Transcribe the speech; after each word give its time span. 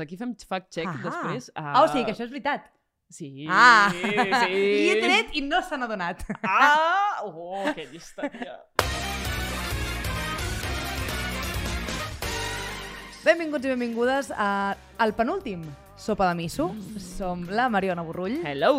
Aquí 0.00 0.16
fem 0.16 0.30
fact-check 0.48 0.88
Ah. 0.88 1.00
després. 1.04 1.50
Ah, 1.54 1.82
o 1.82 1.88
sigui 1.88 2.06
que 2.06 2.12
això 2.14 2.24
és 2.24 2.30
veritat. 2.30 2.70
Sí, 3.12 3.46
Ah! 3.50 3.90
sí. 3.92 4.08
I 4.56 4.88
he 4.88 5.00
tret 5.02 5.34
i 5.36 5.42
no 5.44 5.60
se 5.60 5.76
n'ha 5.76 5.86
donat. 5.86 6.22
Ah! 6.42 7.20
Oh, 7.26 7.66
que 7.74 7.84
llista, 7.92 8.24
tia. 8.32 8.56
Benvinguts 13.22 13.66
i 13.66 13.70
benvingudes 13.70 14.32
a, 14.34 14.74
al 14.98 15.12
penúltim 15.14 15.62
Sopa 16.02 16.28
de 16.28 16.34
Miso. 16.34 16.74
Som 16.98 17.44
la 17.48 17.68
Mariona 17.68 18.02
Borrull 18.02 18.40
Hello! 18.44 18.72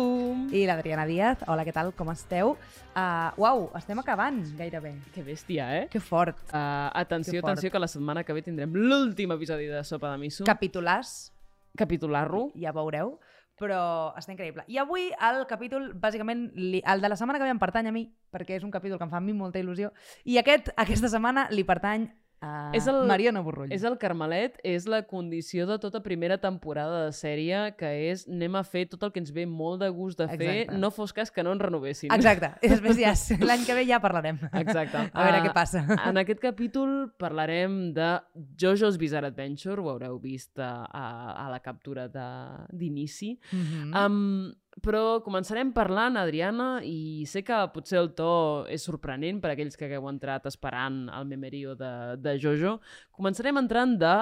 i 0.52 0.66
l'Adriana 0.68 1.06
Díaz. 1.08 1.40
Hola, 1.48 1.64
què 1.64 1.72
tal? 1.72 1.94
Com 1.96 2.10
esteu? 2.12 2.50
Uh, 2.92 3.30
uau, 3.40 3.62
estem 3.78 3.98
acabant 4.02 4.42
gairebé. 4.58 4.92
Que 5.14 5.24
bèstia, 5.24 5.70
eh? 5.78 5.86
Que 5.88 6.02
fort. 6.04 6.36
Uh, 6.52 6.90
atenció, 6.92 7.38
Que 7.38 7.40
fort. 7.40 7.52
atenció, 7.52 7.70
que 7.72 7.80
la 7.80 7.88
setmana 7.88 8.24
que 8.24 8.36
ve 8.36 8.42
tindrem 8.44 8.74
l'últim 8.76 9.32
episodi 9.32 9.70
de 9.72 9.80
Sopa 9.84 10.12
de 10.12 10.18
Miso. 10.18 10.44
Capitulars, 10.44 11.32
Capitular-lo. 11.74 12.50
ja 12.60 12.72
veureu, 12.76 13.16
però 13.58 14.12
està 14.20 14.34
increïble. 14.34 14.66
I 14.68 14.76
avui 14.78 15.08
el 15.08 15.46
capítol, 15.46 15.94
bàsicament, 15.94 16.50
li, 16.54 16.82
el 16.84 17.00
de 17.00 17.08
la 17.08 17.16
setmana 17.16 17.38
que 17.40 17.48
ve 17.48 17.54
em 17.56 17.62
pertany 17.62 17.88
a 17.88 17.92
mi, 17.92 18.04
perquè 18.30 18.58
és 18.58 18.64
un 18.68 18.70
capítol 18.70 18.98
que 18.98 19.08
em 19.08 19.10
fa 19.10 19.16
a 19.16 19.24
mi 19.24 19.32
molta 19.32 19.58
il·lusió, 19.58 19.94
i 20.24 20.36
aquest, 20.38 20.74
aquesta 20.76 21.08
setmana 21.08 21.48
li 21.50 21.64
pertany 21.64 22.04
a 22.40 22.70
És 22.74 22.86
el- 22.86 23.06
Mariona 23.06 23.40
Borrull. 23.40 23.72
És 23.72 23.82
el 23.84 23.96
Carmelet, 23.98 24.58
és 24.64 24.86
la 24.86 25.02
condició 25.06 25.66
de 25.66 25.78
tota 25.78 26.02
primera 26.02 26.38
temporada 26.38 27.04
de 27.06 27.12
sèrie, 27.12 27.74
que 27.76 28.10
és 28.10 28.26
anem 28.28 28.54
a 28.56 28.62
fer 28.64 28.86
tot 28.88 29.02
el 29.02 29.12
que 29.12 29.20
ens 29.20 29.32
ve 29.32 29.46
molt 29.46 29.80
de 29.80 29.88
gust 29.88 30.18
de 30.18 30.28
fer, 30.28 30.40
Exacte. 30.64 30.78
no 30.78 30.90
fos 30.90 31.12
cas 31.12 31.30
que 31.30 31.42
no 31.42 31.52
ens 31.52 31.62
renovessin. 31.62 32.12
Exacte. 32.12 32.52
I 32.62 32.68
després 32.68 32.98
ja, 32.98 33.14
l'any 33.44 33.64
que 33.64 33.74
ve 33.74 33.86
ja 33.86 34.00
parlarem. 34.00 34.38
Exacte. 34.52 35.08
A 35.12 35.24
veure 35.24 35.38
Ah, 35.38 35.44
què 35.44 35.52
passa. 35.54 35.84
En 36.08 36.16
aquest 36.18 36.40
capítol 36.40 37.12
parlarem 37.18 37.92
de 37.94 38.20
Jojo's 38.60 38.98
Bizarre 38.98 39.28
Adventure, 39.28 39.80
ho 39.80 39.88
haureu 39.90 40.18
vist 40.18 40.58
a, 40.58 40.84
a, 40.84 41.46
a 41.46 41.50
la 41.50 41.60
captura 41.60 42.08
de- 42.08 42.66
d'inici. 42.76 43.38
Mhm. 43.52 43.94
Um, 43.94 44.54
però 44.82 45.20
començarem 45.22 45.70
parlant, 45.72 46.16
Adriana, 46.18 46.80
i 46.82 47.24
sé 47.30 47.42
que 47.46 47.56
potser 47.74 47.98
el 48.00 48.08
to 48.16 48.66
és 48.68 48.82
sorprenent 48.82 49.40
per 49.40 49.52
aquells 49.52 49.76
que 49.78 49.86
hagueu 49.86 50.08
entrat 50.10 50.46
esperant 50.50 51.08
el 51.14 51.26
memerio 51.30 51.74
de, 51.78 52.16
de 52.18 52.38
Jojo. 52.42 52.80
Començarem 53.14 53.56
entrant 53.60 53.94
de 54.00 54.14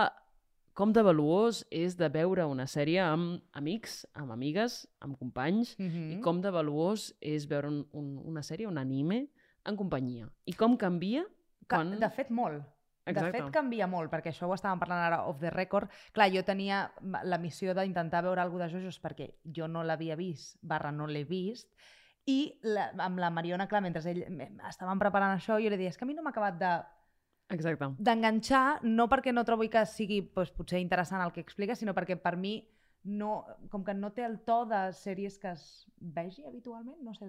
com 0.75 0.93
de 0.93 1.03
valuós 1.05 1.63
és 1.71 1.97
de 2.01 2.09
veure 2.09 2.47
una 2.49 2.65
sèrie 2.65 3.01
amb 3.05 3.43
amics, 3.53 4.07
amb 4.17 4.33
amigues, 4.33 4.87
amb 5.05 5.19
companys, 5.21 5.75
Mhm. 5.79 6.13
i 6.13 6.21
com 6.25 6.41
de 6.41 6.51
valuós 6.51 7.13
és 7.21 7.47
veure 7.47 7.69
un, 7.69 7.87
un, 7.93 8.19
una 8.25 8.41
sèrie, 8.43 8.67
un 8.67 8.79
anime, 8.79 9.27
en 9.67 9.77
companyia. 9.77 10.29
I 10.47 10.53
com 10.55 10.77
canvia 10.77 11.27
quan... 11.69 11.99
De 12.01 12.09
fet, 12.11 12.31
molt. 12.31 12.63
Exacte. 13.05 13.33
De 13.33 13.39
fet, 13.39 13.49
canvia 13.55 13.89
molt, 13.91 14.13
perquè 14.13 14.31
això 14.31 14.47
ho 14.47 14.55
estàvem 14.55 14.79
parlant 14.79 15.03
ara 15.03 15.23
off 15.27 15.41
the 15.43 15.51
record. 15.51 15.91
Clar, 16.15 16.29
jo 16.31 16.45
tenia 16.47 16.85
la 17.03 17.39
missió 17.43 17.75
d'intentar 17.75 18.23
veure 18.23 18.43
alguna 18.43 18.69
de 18.69 18.77
Jojos 18.77 19.01
perquè 19.03 19.33
jo 19.57 19.67
no 19.67 19.83
l'havia 19.83 20.15
vist, 20.17 20.59
barra 20.63 20.93
no 20.95 21.09
l'he 21.11 21.25
vist, 21.27 21.73
i 22.31 22.53
la, 22.63 22.91
amb 23.03 23.19
la 23.19 23.33
Mariona, 23.35 23.67
clar, 23.67 23.83
mentre 23.83 24.05
ell, 24.13 24.23
estàvem 24.69 25.01
preparant 25.03 25.35
això, 25.35 25.59
jo 25.59 25.73
li 25.73 25.79
deia, 25.81 25.91
és 25.91 25.99
que 25.99 26.07
a 26.07 26.11
mi 26.11 26.15
no 26.15 26.23
m'ha 26.23 26.31
acabat 26.31 26.61
de 26.61 26.73
Exacte. 27.53 27.91
d'enganxar, 27.99 28.83
no 28.87 29.09
perquè 29.11 29.35
no 29.35 29.45
trobo 29.45 29.67
que 29.69 29.83
sigui 29.87 30.21
doncs, 30.35 30.55
potser 30.55 30.81
interessant 30.81 31.25
el 31.25 31.35
que 31.35 31.43
explica, 31.43 31.75
sinó 31.75 31.97
perquè 31.99 32.17
per 32.17 32.37
mi 32.37 32.61
no, 33.05 33.43
com 33.71 33.83
que 33.85 33.95
no 33.95 34.13
té 34.15 34.23
el 34.25 34.39
to 34.47 34.63
de 34.71 34.85
sèries 34.95 35.39
que 35.43 35.51
es 35.51 35.65
vegi 35.99 36.47
habitualment, 36.47 37.01
no 37.03 37.15
sé, 37.15 37.27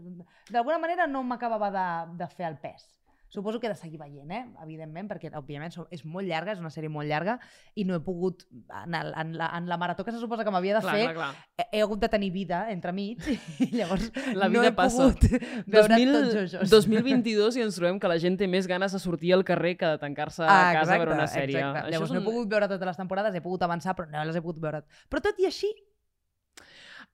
d'alguna 0.54 0.78
manera 0.78 1.08
no 1.08 1.24
m'acabava 1.26 1.72
de, 1.74 1.88
de 2.22 2.28
fer 2.30 2.52
el 2.52 2.60
pes. 2.62 2.86
Suposo 3.34 3.58
que 3.60 3.66
he 3.66 3.72
de 3.72 3.76
seguir 3.80 3.98
veient, 3.98 4.30
eh? 4.30 4.44
evidentment, 4.62 5.08
perquè 5.10 5.32
òbviament 5.34 5.74
és 5.90 6.04
molt 6.06 6.28
llarga, 6.30 6.54
és 6.54 6.60
una 6.62 6.70
sèrie 6.70 6.92
molt 6.94 7.10
llarga, 7.10 7.40
i 7.74 7.82
no 7.90 7.96
he 7.98 8.02
pogut, 8.06 8.44
en, 8.84 8.94
el, 9.00 9.10
en, 9.18 9.32
la, 9.40 9.48
en 9.58 9.66
la 9.72 9.78
marató 9.82 10.06
que 10.06 10.14
se 10.14 10.20
suposa 10.22 10.46
que 10.46 10.54
m'havia 10.54 10.76
de 10.78 10.82
Clar, 10.86 10.94
fer, 10.94 11.08
clar, 11.16 11.32
clar. 11.34 11.48
he, 11.58 11.66
he 11.80 11.82
hagut 11.82 12.04
de 12.04 12.10
tenir 12.14 12.30
vida 12.36 12.60
entre 12.70 12.94
mig, 12.94 13.26
i 13.66 13.72
llavors 13.74 14.12
La 14.38 14.46
no 14.52 14.60
vida 14.60 14.68
he 14.70 14.76
passa. 14.78 15.08
pogut 15.10 15.66
veure 15.66 15.98
2000, 15.98 16.14
tots 16.14 16.52
Jojos. 16.54 16.70
2022 16.76 17.58
i 17.58 17.66
ens 17.66 17.80
trobem 17.82 17.98
que 18.04 18.12
la 18.14 18.20
gent 18.22 18.38
té 18.38 18.46
més 18.48 18.70
ganes 18.70 18.94
de 18.94 19.02
sortir 19.02 19.34
al 19.34 19.44
carrer 19.48 19.74
que 19.82 19.90
de 19.96 19.98
tancar-se 20.04 20.46
a 20.46 20.60
casa 20.78 20.94
a 20.94 21.00
veure 21.02 21.18
una 21.18 21.26
sèrie. 21.32 21.58
Ah, 21.58 21.72
Exacte. 21.72 21.92
Llavors 21.96 22.12
és 22.12 22.14
no 22.14 22.22
he 22.22 22.28
pogut 22.30 22.54
veure 22.54 22.70
totes 22.70 22.86
les 22.92 23.02
temporades, 23.02 23.34
he 23.34 23.42
pogut 23.42 23.66
avançar, 23.66 23.98
però 23.98 24.12
no 24.14 24.28
les 24.30 24.38
he 24.38 24.46
pogut 24.46 24.62
veure. 24.62 24.84
Però 25.10 25.24
tot 25.26 25.42
i 25.42 25.50
així, 25.50 25.74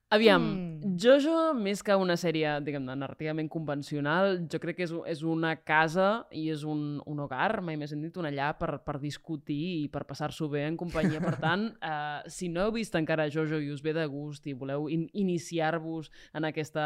Aviam, 0.10 0.70
Mm. 0.80 0.96
Jojo, 1.00 1.54
més 1.60 1.82
que 1.84 1.96
una 1.96 2.16
sèrie, 2.20 2.50
diguem-ne, 2.64 2.96
narrativament 2.96 3.50
convencional, 3.52 4.38
jo 4.52 4.60
crec 4.62 4.78
que 4.80 4.86
és, 4.88 4.94
és 5.12 5.24
una 5.28 5.54
casa 5.68 6.26
i 6.32 6.48
és 6.54 6.64
un, 6.64 7.02
un 7.10 7.20
hogar, 7.20 7.62
mai 7.66 7.78
més 7.80 7.92
hem 7.94 8.02
dit, 8.06 8.20
una 8.22 8.32
llar 8.32 8.54
per, 8.60 8.78
per 8.86 8.98
discutir 9.02 9.84
i 9.84 9.88
per 9.92 10.06
passar-s'ho 10.08 10.50
bé 10.52 10.66
en 10.68 10.78
companyia. 10.80 11.22
Per 11.24 11.36
tant, 11.42 11.68
eh, 11.92 12.30
si 12.32 12.50
no 12.52 12.68
heu 12.68 12.76
vist 12.78 12.96
encara 12.96 13.30
Jojo 13.32 13.60
i 13.60 13.72
us 13.74 13.84
ve 13.84 13.96
de 13.98 14.06
gust 14.12 14.48
i 14.48 14.56
voleu 14.56 14.88
in 14.90 15.08
iniciar-vos 15.14 16.12
en 16.34 16.48
aquesta 16.48 16.86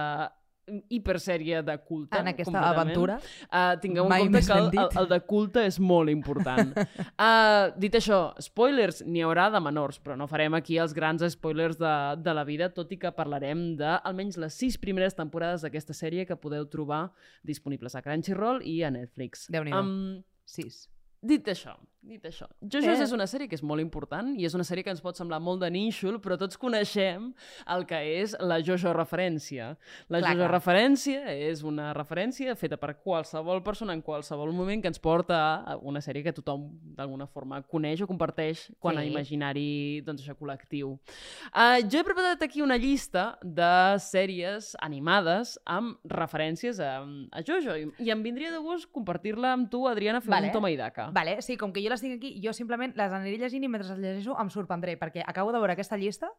hipersèrie 0.89 1.61
de 1.65 1.75
culte, 1.83 2.19
en 2.19 2.31
aquesta 2.31 2.61
aventura, 2.69 3.19
Uh, 3.53 3.75
tingueu 3.81 4.07
Mai 4.09 4.23
en 4.23 4.31
compte 4.31 4.47
que 4.47 4.57
el, 4.57 4.69
el, 4.79 4.87
el 5.01 5.07
de 5.11 5.19
culte 5.27 5.63
és 5.67 5.77
molt 5.83 6.09
important. 6.09 6.71
Uh, 7.13 7.69
dit 7.83 7.93
això, 7.97 8.19
spoilers 8.41 9.03
n'hi 9.05 9.21
haurà 9.25 9.49
de 9.53 9.61
menors, 9.61 9.99
però 10.03 10.15
no 10.17 10.27
farem 10.31 10.55
aquí 10.57 10.79
els 10.81 10.95
grans 10.97 11.21
spoilers 11.35 11.77
de, 11.81 11.93
de 12.23 12.33
la 12.33 12.45
vida, 12.47 12.71
tot 12.73 12.91
i 12.95 12.97
que 13.01 13.11
parlarem 13.13 13.73
de 13.79 13.95
almenys 14.01 14.39
les 14.41 14.57
sis 14.57 14.79
primeres 14.81 15.17
temporades 15.17 15.65
d'aquesta 15.65 15.95
sèrie 15.97 16.25
que 16.29 16.39
podeu 16.39 16.65
trobar 16.71 17.05
disponibles 17.45 17.95
a 17.95 18.03
Crunchyroll 18.05 18.63
i 18.65 18.81
a 18.83 18.91
Netflix. 18.93 19.47
Déu-n'hi-do. 19.53 19.83
Um, 19.83 20.23
sis. 20.49 20.87
dit 21.21 21.47
això, 21.47 21.77
dit 22.03 22.21
això, 22.27 22.45
Jojo's 22.61 22.99
Eh. 22.99 23.03
és 23.03 23.11
una 23.15 23.23
sèrie 23.25 23.47
que 23.47 23.55
és 23.55 23.63
molt 23.63 23.79
important 23.81 24.33
i 24.37 24.43
és 24.45 24.53
una 24.53 24.63
sèrie 24.67 24.83
que 24.83 24.89
ens 24.91 24.99
pot 25.01 25.15
semblar 25.15 25.39
molt 25.39 25.61
de 25.61 25.69
nínxol, 25.71 26.19
però 26.21 26.37
tots 26.37 26.57
coneixem 26.57 27.29
el 27.65 27.85
que 27.85 27.95
és 28.21 28.35
la 28.41 28.57
Jojo 28.61 28.91
referència. 28.93 29.77
La 30.09 30.19
Clar, 30.19 30.33
Jojo 30.35 30.47
clar. 30.47 30.51
referència 30.51 31.21
és 31.31 31.63
una 31.63 31.93
referència 31.93 32.55
feta 32.57 32.75
per 32.77 32.97
qualsevol 33.01 33.63
persona 33.63 33.93
en 33.93 34.01
qualsevol 34.01 34.51
moment 34.51 34.81
que 34.81 34.89
ens 34.89 34.99
porta 34.99 35.63
a 35.63 35.77
una 35.77 36.01
sèrie 36.01 36.23
que 36.23 36.33
tothom 36.33 36.67
d'alguna 36.95 37.25
forma 37.25 37.61
coneix 37.63 38.01
o 38.01 38.07
comparteix 38.07 38.69
quan 38.79 38.95
Sí. 38.97 39.01
a 39.01 39.05
imaginari 39.05 40.01
doncs, 40.05 40.21
això 40.27 40.35
col·lectiu. 40.35 40.99
Uh, 41.55 41.79
jo 41.89 41.99
he 41.99 42.03
preparat 42.03 42.41
aquí 42.43 42.61
una 42.61 42.75
llista 42.77 43.37
de 43.41 43.95
sèries 43.97 44.75
animades 44.81 45.57
amb 45.65 45.97
referències 46.05 46.79
a, 46.81 46.99
a 47.31 47.41
Jojo 47.41 47.77
i, 47.77 47.87
i 48.03 48.11
em 48.11 48.21
vindria 48.21 48.51
de 48.51 48.59
gust 48.59 48.91
compartir-la 48.91 49.53
amb 49.53 49.69
tu, 49.71 49.87
Adriana, 49.87 50.19
fer 50.19 50.29
Vale. 50.31 50.47
un 50.47 50.51
toma 50.53 50.69
i 50.69 50.75
daca. 50.75 51.09
Vale, 51.13 51.41
sí, 51.41 51.55
com 51.55 51.71
que 51.71 51.81
jo 51.81 51.92
les 51.93 52.01
tinc 52.03 52.17
aquí, 52.17 52.33
jo 52.43 52.53
simplement 52.57 52.95
les 52.99 53.13
aniré 53.15 53.37
llegint 53.41 53.63
i 53.63 53.69
mentre 53.71 53.93
les 53.93 54.01
llegeixo 54.01 54.35
em 54.41 54.49
sorprendré, 54.53 54.97
perquè 54.99 55.23
acabo 55.25 55.53
de 55.53 55.61
veure 55.63 55.77
aquesta 55.77 55.97
llista. 56.01 56.31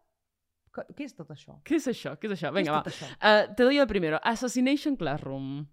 Què 0.75 1.05
és 1.07 1.15
tot 1.15 1.29
això? 1.31 1.61
¿Qué 1.63 1.77
es 1.79 1.87
això? 1.87 2.17
Què 2.19 2.27
és 2.27 2.35
això? 2.35 2.51
Què 2.51 2.59
és 2.59 2.65
Vinga, 2.65 2.73
va. 2.75 2.83
això? 2.91 3.07
Uh, 3.23 3.55
te 3.55 3.63
doy 3.63 3.79
el 3.79 3.87
primero. 3.87 4.19
Assassination 4.27 4.97
Classroom. 4.99 5.69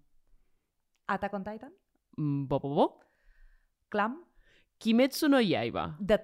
Attack 1.10 1.34
on 1.34 1.42
Titan? 1.44 1.72
Mm, 2.16 2.46
Bo, 2.46 2.60
bo, 2.62 2.70
bo. 2.76 2.86
Clam? 3.90 4.20
Kimetsu 4.78 5.28
no 5.28 5.40
Yaiba. 5.42 5.96
Det 5.98 6.20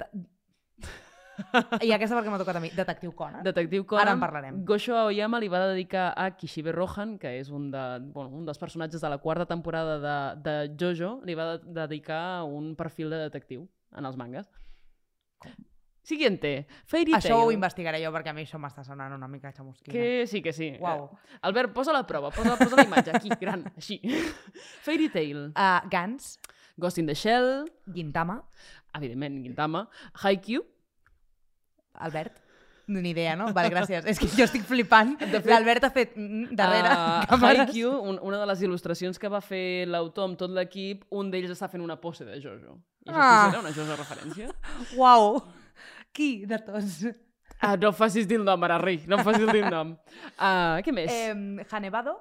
I 1.85 1.93
aquesta 1.95 2.17
perquè 2.17 2.33
m'ha 2.33 2.41
tocat 2.41 2.59
a 2.59 2.63
mi. 2.63 2.71
Detectiu 2.75 3.13
Conan? 3.17 3.43
Detectiu 3.47 3.87
Conan. 3.87 4.05
Ara 4.07 4.17
en 4.17 4.23
parlarem. 4.23 4.61
Gosho 4.69 4.97
Aoyama 4.99 5.41
li 5.41 5.49
va 5.53 5.65
dedicar 5.71 6.11
a 6.17 6.31
Kishibe 6.37 6.75
Rohan, 6.75 7.17
que 7.23 7.37
és 7.39 7.51
un, 7.55 7.71
de, 7.75 7.85
bueno, 8.15 8.31
un 8.37 8.47
dels 8.49 8.59
personatges 8.59 9.03
de 9.05 9.11
la 9.13 9.19
quarta 9.23 9.47
temporada 9.47 9.99
de, 10.03 10.19
de 10.45 10.57
Jojo, 10.79 11.19
li 11.25 11.37
va 11.39 11.57
de 11.57 11.75
dedicar 11.87 12.45
un 12.45 12.75
perfil 12.77 13.11
de 13.15 13.23
detectiu 13.29 13.69
en 13.97 14.09
els 14.09 14.19
mangas. 14.21 14.51
Siguiente. 16.09 16.67
Fairy 16.89 17.13
Això 17.13 17.35
Tail. 17.35 17.45
ho 17.45 17.53
investigaré 17.53 17.99
jo 18.01 18.11
perquè 18.15 18.33
a 18.33 18.37
mi 18.37 18.47
això 18.47 18.57
m'està 18.61 18.81
sonant 18.87 19.13
una 19.13 19.29
mica 19.29 19.51
xamusquina. 19.53 19.93
Que 19.93 20.25
sí, 20.27 20.41
que 20.41 20.55
sí. 20.57 20.71
Uau. 20.81 21.05
Eh, 21.05 21.41
Albert, 21.51 21.75
posa 21.77 21.93
la 21.93 22.07
prova, 22.09 22.31
posa, 22.33 22.55
posa 22.57 22.79
la 22.81 22.87
imatge, 22.89 23.13
aquí, 23.13 23.29
gran, 23.41 23.67
així. 23.77 24.01
Fairy 24.87 25.11
Tail. 25.13 25.51
Uh, 25.53 25.85
Gans, 25.93 26.39
Ghost 26.81 27.03
in 27.03 27.11
the 27.11 27.15
Shell, 27.15 27.69
Gintama, 27.93 28.39
evidentment, 28.97 29.43
Gintama. 29.45 29.85
Haikyuu, 30.23 30.65
Albert. 31.99 32.37
Ni 32.89 33.11
idea, 33.11 33.35
no? 33.37 33.51
Vale, 33.53 33.69
gràcies. 33.69 34.07
És 34.09 34.17
que 34.19 34.27
jo 34.33 34.47
estic 34.47 34.63
flipant. 34.65 35.11
L'Albert 35.45 35.85
ha 35.85 35.91
fet 35.93 36.15
darrere 36.57 36.95
Uh, 36.95 37.27
càmeres. 37.35 37.67
Haikyuu, 37.67 37.91
un, 38.01 38.17
una 38.25 38.39
de 38.41 38.47
les 38.49 38.63
il·lustracions 38.65 39.19
que 39.21 39.29
va 39.29 39.43
fer 39.45 39.85
l'autor 39.87 40.25
amb 40.31 40.39
tot 40.41 40.51
l'equip, 40.57 41.05
un 41.13 41.29
d'ells 41.31 41.53
està 41.53 41.69
fent 41.69 41.85
una 41.85 41.99
pose 42.01 42.25
de 42.25 42.39
Jojo. 42.41 42.79
I 43.05 43.11
això 43.13 43.21
Ah. 43.21 43.61
una 43.61 43.75
Jojo 43.77 43.97
referència? 44.01 44.49
Uau. 44.97 45.43
Qui 46.17 46.47
de 46.49 46.59
tots? 46.65 47.03
Ah, 47.61 47.77
no 47.77 47.89
em 47.91 47.95
facis 47.97 48.27
dir 48.31 48.37
el 48.39 48.45
nom, 48.47 48.63
ara, 48.63 48.77
Rei. 48.79 49.01
No 49.11 49.19
em 49.19 49.25
facis 49.27 49.47
dir 49.51 49.65
el 49.65 49.71
nom. 49.73 49.95
Uh, 50.39 50.79
què 50.87 50.93
més? 50.95 51.11
Eh... 51.11 51.65
Hanebado, 51.75 52.15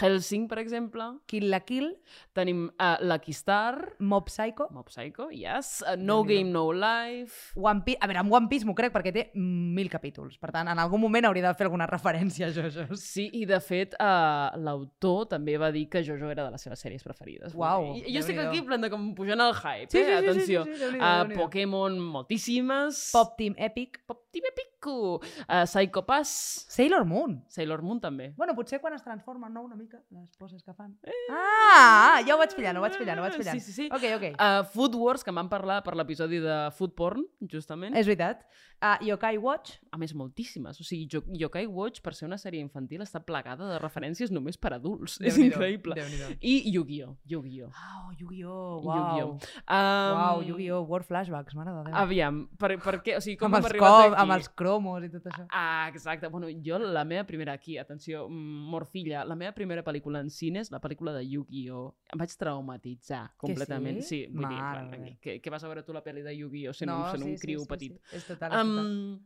Helsing, 0.00 0.46
per 0.50 0.60
exemple. 0.62 1.06
Kill 1.30 1.48
la 1.50 1.60
Kill, 1.66 1.88
Tenim 2.36 2.66
uh, 2.78 2.96
Lucky 3.02 3.32
Star, 3.34 3.96
Mob 3.98 4.28
Psycho, 4.30 4.68
Mob 4.74 4.88
Psycho, 4.92 5.28
yes. 5.34 5.80
Uh, 5.82 5.96
no 5.98 6.20
Déu-n'hi-do. 6.22 6.28
Game, 6.30 6.52
No 6.54 6.64
Life. 6.72 7.52
One 7.58 7.82
Piece... 7.86 7.98
A 8.00 8.08
veure, 8.10 8.22
amb 8.22 8.32
One 8.38 8.48
Piece 8.52 8.66
m'ho 8.68 8.74
crec 8.78 8.92
perquè 8.94 9.12
té 9.14 9.24
mil 9.34 9.90
capítols. 9.92 10.38
Per 10.42 10.52
tant, 10.54 10.70
en 10.70 10.78
algun 10.82 11.02
moment 11.02 11.26
hauria 11.30 11.48
de 11.48 11.54
fer 11.58 11.66
alguna 11.68 11.88
referència 11.90 12.48
a 12.48 12.54
Jojo. 12.54 12.86
Sí, 12.98 13.28
i 13.40 13.44
de 13.50 13.58
fet, 13.64 13.96
uh, 13.98 14.54
l'autor 14.62 15.26
també 15.34 15.56
va 15.60 15.72
dir 15.74 15.86
que 15.90 16.04
Jojo 16.06 16.30
era 16.32 16.46
de 16.46 16.54
les 16.54 16.62
seves 16.68 16.80
sèries 16.86 17.02
preferides. 17.06 17.54
Uau, 17.58 17.90
I, 17.98 18.06
jo 18.14 18.22
estic 18.22 18.38
aquí 18.44 18.62
plan 18.66 18.82
de 18.84 18.90
com 18.94 19.10
pujant 19.18 19.42
el 19.42 19.54
hype, 19.58 19.90
Sí, 19.90 19.98
eh? 19.98 20.04
sí, 20.04 20.10
sí, 20.10 20.14
sí, 20.14 20.22
Atenció. 20.22 20.64
sí, 20.70 20.74
sí, 20.74 20.80
Déu-n'hi-do, 20.84 21.02
Uh. 21.04 21.34
Pokémon, 21.38 21.98
moltíssimes. 22.00 23.10
Pop 23.12 23.36
Team 23.38 23.54
Epic, 23.58 24.00
Pop 24.06 24.24
Time 24.32 24.48
Pico, 24.84 25.14
uh, 25.48 25.64
Psycho 25.66 26.04
Pass, 26.04 26.66
Sailor 26.68 27.04
Moon. 27.06 27.42
Sailor 27.48 27.80
Moon 27.82 28.00
també. 28.00 28.32
Bueno, 28.36 28.54
potser 28.54 28.80
quan 28.82 28.92
es 28.94 29.02
transformen, 29.02 29.52
no, 29.52 29.62
una 29.64 29.76
mica, 29.76 30.02
les 30.12 30.36
poses 30.36 30.62
que 30.62 30.74
fan. 30.74 30.92
Ah, 31.30 32.20
ja 32.26 32.34
ho 32.34 32.38
vaig 32.38 32.52
pillant, 32.56 32.76
ho 32.76 32.82
vaig 32.84 32.96
pillant, 32.98 33.18
ho 33.18 33.24
vaig 33.24 33.36
pillant. 33.38 33.56
Eh, 33.56 33.60
Sí, 33.64 33.72
sí, 33.72 33.72
sí. 33.72 33.88
Ok, 33.92 34.04
ok. 34.18 34.26
Uh, 34.36 34.64
Food 34.74 34.94
Wars, 34.98 35.24
que 35.24 35.30
en 35.32 35.38
vam 35.40 35.48
parlar 35.48 35.80
per 35.86 35.94
l'episodi 35.96 36.40
de 36.42 36.58
Food 36.76 36.92
Porn, 36.98 37.24
justament. 37.50 37.96
És 37.96 38.06
veritat. 38.06 38.44
Uh, 38.84 38.98
Yokai 39.06 39.38
Watch. 39.38 39.78
A 39.94 39.96
més, 39.96 40.12
moltíssimes. 40.18 40.76
O 40.80 40.84
sigui, 40.84 41.06
Jo- 41.08 41.22
Yokai 41.32 41.64
Watch, 41.70 42.02
per 42.02 42.12
ser 42.14 42.26
una 42.28 42.36
sèrie 42.36 42.60
infantil, 42.60 43.00
està 43.00 43.22
plagada 43.24 43.68
de 43.70 43.78
referències 43.78 44.30
només 44.34 44.58
per 44.58 44.74
adults. 44.74 45.20
és 45.22 45.32
Déu-n'hi-do, 45.36 45.54
increïble. 45.54 45.94
I 46.42 46.54
Yu-Gi-Oh! 46.74 47.16
Yu-Gi-Oh! 47.24 47.70
Oh, 47.70 48.12
Yu-Gi-Oh! 48.18 48.82
Yu-Gi-Oh! 48.84 49.30
Wow. 49.30 49.38
Um, 49.64 50.18
Wow, 50.18 50.42
Yu-Gi-Oh! 50.42 50.82
World 50.90 51.06
Flashbacks, 51.06 51.54
mare 51.54 51.70
de 51.70 51.84
Déu. 51.86 51.94
Aviam, 52.02 52.42
per, 52.58 52.74
per 52.82 52.98
què? 53.00 53.16
O 53.16 53.22
sigui, 53.24 53.38
com 53.38 53.54
amb, 53.54 53.62
els 53.62 53.70
aquí? 53.72 54.14
amb 54.20 54.32
els 54.36 54.48
cromos 54.74 55.06
i 55.06 55.10
tot 55.12 55.26
això. 55.30 55.46
Ah, 55.50 55.88
exacte. 55.88 56.28
Bueno, 56.28 56.48
jo, 56.64 56.78
la 56.78 57.04
meva 57.04 57.24
primera 57.24 57.52
aquí, 57.52 57.78
atenció, 57.78 58.28
mm, 58.28 58.70
Morcilla, 58.70 59.24
la 59.24 59.34
meva 59.34 59.52
primera 59.52 59.84
pel·lícula 59.84 60.20
en 60.20 60.30
cines, 60.30 60.70
la 60.70 60.80
pel·lícula 60.80 61.14
de 61.14 61.24
Yu-Gi-Oh! 61.28 61.84
Em 62.12 62.18
vaig 62.18 62.36
traumatitzar 62.38 63.34
completament. 63.36 64.02
sí? 64.02 64.26
vull 64.30 64.48
dir, 64.48 64.56
en 64.56 64.62
Mare 64.62 64.88
plan, 64.88 64.90
meva. 64.90 65.18
que, 65.20 65.40
que 65.40 65.50
vas 65.50 65.64
a 65.64 65.68
veure 65.68 65.84
tu 65.84 65.92
la 65.92 66.02
pel·li 66.04 66.22
de 66.22 66.34
Yu-Gi-Oh! 66.36 66.72
sent, 66.72 66.90
un, 66.90 67.06
sent 67.10 67.22
un 67.24 67.38
criu 67.38 67.64
petit. 67.66 68.00
Sí. 68.10 68.16
És 68.16 68.26
total, 68.26 68.52
és 68.52 68.58
total. 68.58 68.84
Um, 68.84 69.22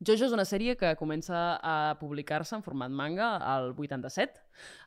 Jojo 0.00 0.24
és 0.24 0.32
una 0.32 0.46
sèrie 0.48 0.78
que 0.80 0.94
comença 0.96 1.58
a 1.60 1.94
publicar-se 2.00 2.54
en 2.56 2.62
format 2.64 2.88
manga 2.88 3.34
al 3.36 3.74
87 3.74 4.40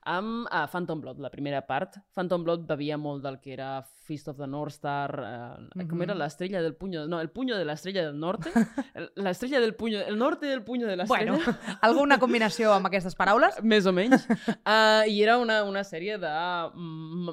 amb 0.09 0.47
uh, 0.47 0.63
Phantom 0.71 1.03
Blood, 1.03 1.19
la 1.21 1.29
primera 1.29 1.61
part. 1.67 1.99
Phantom 2.17 2.41
Blood 2.47 2.65
bevia 2.65 2.97
molt 2.97 3.21
del 3.21 3.37
que 3.43 3.53
era 3.53 3.83
Fist 4.03 4.27
of 4.27 4.37
the 4.37 4.47
North 4.47 4.73
Star, 4.73 5.09
uh, 5.19 5.87
com 5.87 6.01
era 6.01 6.13
Mhm. 6.13 6.19
l'estrella 6.19 6.61
del 6.61 6.75
puño... 6.75 7.07
No, 7.07 7.21
el 7.21 7.29
puño 7.29 7.55
de 7.57 7.63
l'estrella 7.65 8.03
del 8.05 8.19
norte. 8.19 8.49
El- 8.95 9.11
L'estrella 9.15 9.59
del 9.61 9.75
puño... 9.75 9.99
El 10.01 10.17
norte 10.17 10.45
del 10.45 10.61
puño 10.63 10.87
de 10.87 10.97
l'estrella. 10.97 11.31
Bueno, 11.33 11.53
alguna 11.81 12.19
combinació 12.19 12.73
amb 12.73 12.87
aquestes 12.87 13.15
paraules? 13.15 13.55
Més 13.63 13.85
o 13.85 13.93
menys. 13.93 14.27
Uh, 14.65 15.07
I 15.07 15.21
era 15.23 15.37
una, 15.37 15.63
una 15.63 15.83
sèrie 15.83 16.17
de 16.19 16.27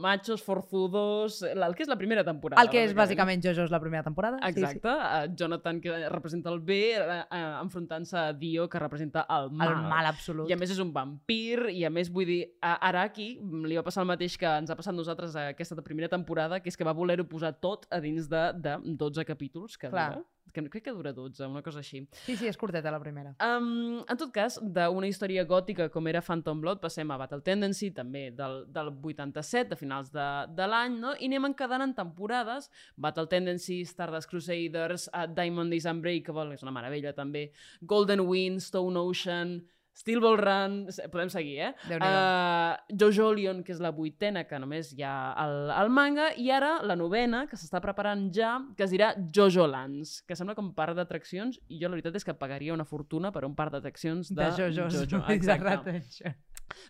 machos 0.01 0.43
forzudos, 0.43 1.43
el 1.43 1.75
que 1.75 1.83
és 1.85 1.89
la 1.91 1.97
primera 1.99 2.25
temporada. 2.25 2.63
El 2.63 2.71
que 2.71 2.83
és 2.85 2.95
bàsicament 2.97 3.43
Jojo 3.45 3.65
és 3.67 3.71
la 3.73 3.81
primera 3.81 4.03
temporada. 4.07 4.39
Exacte, 4.49 4.89
uh, 4.89 5.27
Jonathan 5.37 5.81
que 5.81 6.09
representa 6.09 6.51
el 6.51 6.61
bé 6.61 6.97
uh, 7.01 7.21
uh, 7.27 7.63
enfrontant-se 7.65 8.17
a 8.19 8.33
Dio 8.33 8.69
que 8.69 8.79
representa 8.79 9.27
el 9.29 9.51
Sí, 9.51 9.57
mal. 9.57 9.69
sí. 9.69 9.75
El 9.75 9.89
mal 9.91 10.07
absolut. 10.07 10.51
I 10.51 10.55
a 10.55 10.57
més 10.61 10.71
és 10.71 10.79
un 10.83 10.93
vampir 10.95 11.71
i 11.75 11.85
a 11.85 11.91
més 11.91 12.11
vull 12.13 12.27
dir, 12.29 12.41
a 12.63 12.75
Araki 12.89 13.29
li 13.67 13.77
va 13.79 13.83
passar 13.87 14.03
el 14.05 14.09
mateix 14.13 14.37
que 14.39 14.47
ens 14.47 14.71
ha 14.71 14.77
passat 14.79 14.95
nosaltres 14.95 15.35
aquesta 15.37 15.77
primera 15.83 16.09
temporada, 16.09 16.60
que 16.63 16.71
és 16.73 16.79
que 16.79 16.87
va 16.87 16.97
voler-ho 16.97 17.27
posar 17.29 17.55
tot 17.61 17.87
a 17.91 18.01
dins 18.03 18.29
de, 18.31 18.45
de 18.61 18.77
12 19.01 19.25
capítols 19.29 19.77
que 19.77 19.91
Clar. 19.91 20.13
dura. 20.15 20.27
Que 20.51 20.65
crec 20.67 20.83
que 20.85 20.93
dura 20.93 21.13
12, 21.15 21.47
una 21.47 21.63
cosa 21.63 21.79
així. 21.79 22.01
Sí, 22.25 22.35
sí, 22.37 22.49
és 22.51 22.59
curteta 22.59 22.91
la 22.91 22.99
primera. 22.99 23.37
Um, 23.45 24.01
en 24.03 24.19
tot 24.19 24.33
cas, 24.35 24.57
d'una 24.59 25.07
història 25.07 25.45
gòtica 25.47 25.87
com 25.95 26.09
era 26.11 26.23
Phantom 26.27 26.61
Blood, 26.65 26.81
passem 26.83 27.11
a 27.11 27.19
Battle 27.21 27.45
Tendency, 27.47 27.93
també 27.95 28.25
del, 28.35 28.65
del 28.75 28.91
87, 28.91 29.71
de 29.71 29.79
finals 29.79 30.11
de, 30.15 30.27
de 30.57 30.67
l'any, 30.67 30.99
no? 31.03 31.15
i 31.19 31.31
anem 31.31 31.53
encadant 31.53 31.87
en 31.87 31.95
temporades. 31.95 32.67
Battle 32.97 33.29
Tendency, 33.31 33.85
Stardust 33.87 34.31
Crusaders, 34.31 35.07
uh, 35.15 35.29
Diamond 35.31 35.77
is 35.77 35.87
Unbreakable, 35.91 36.51
que 36.51 36.59
és 36.59 36.67
una 36.67 36.75
meravella 36.75 37.15
també, 37.15 37.51
Golden 37.81 38.27
Wind, 38.27 38.65
Stone 38.65 38.99
Ocean, 38.99 39.61
Steel 40.01 40.23
Ball 40.23 40.39
Run, 40.41 40.77
podem 41.13 41.29
seguir, 41.33 41.59
eh? 41.69 41.73
Uh, 41.93 42.97
Jojo 42.97 43.31
Leon, 43.37 43.61
que 43.67 43.75
és 43.75 43.83
la 43.85 43.93
vuitena, 43.93 44.47
que 44.49 44.61
només 44.63 44.95
hi 44.97 45.05
ha 45.05 45.15
el, 45.45 45.57
el 45.77 45.93
manga, 45.93 46.31
i 46.41 46.49
ara 46.55 46.79
la 46.87 46.97
novena, 46.97 47.45
que 47.51 47.59
s'està 47.61 47.83
preparant 47.85 48.29
ja, 48.35 48.55
que 48.79 48.87
es 48.87 48.95
dirà 48.95 49.13
Jojo 49.37 49.69
Lands, 49.69 50.21
que 50.25 50.39
sembla 50.39 50.57
com 50.57 50.73
parc 50.77 50.97
d'atraccions, 50.97 51.61
i 51.69 51.83
jo 51.83 51.91
la 51.91 51.99
veritat 51.99 52.17
és 52.17 52.25
que 52.25 52.37
pagaria 52.37 52.73
una 52.77 52.89
fortuna 52.89 53.33
per 53.35 53.45
un 53.49 53.57
parc 53.59 53.77
d'atraccions 53.77 54.33
de, 54.33 54.41
de. 54.41 54.71
Jojo. 54.79 54.89
de 55.29 55.37
Exacte. 55.37 55.99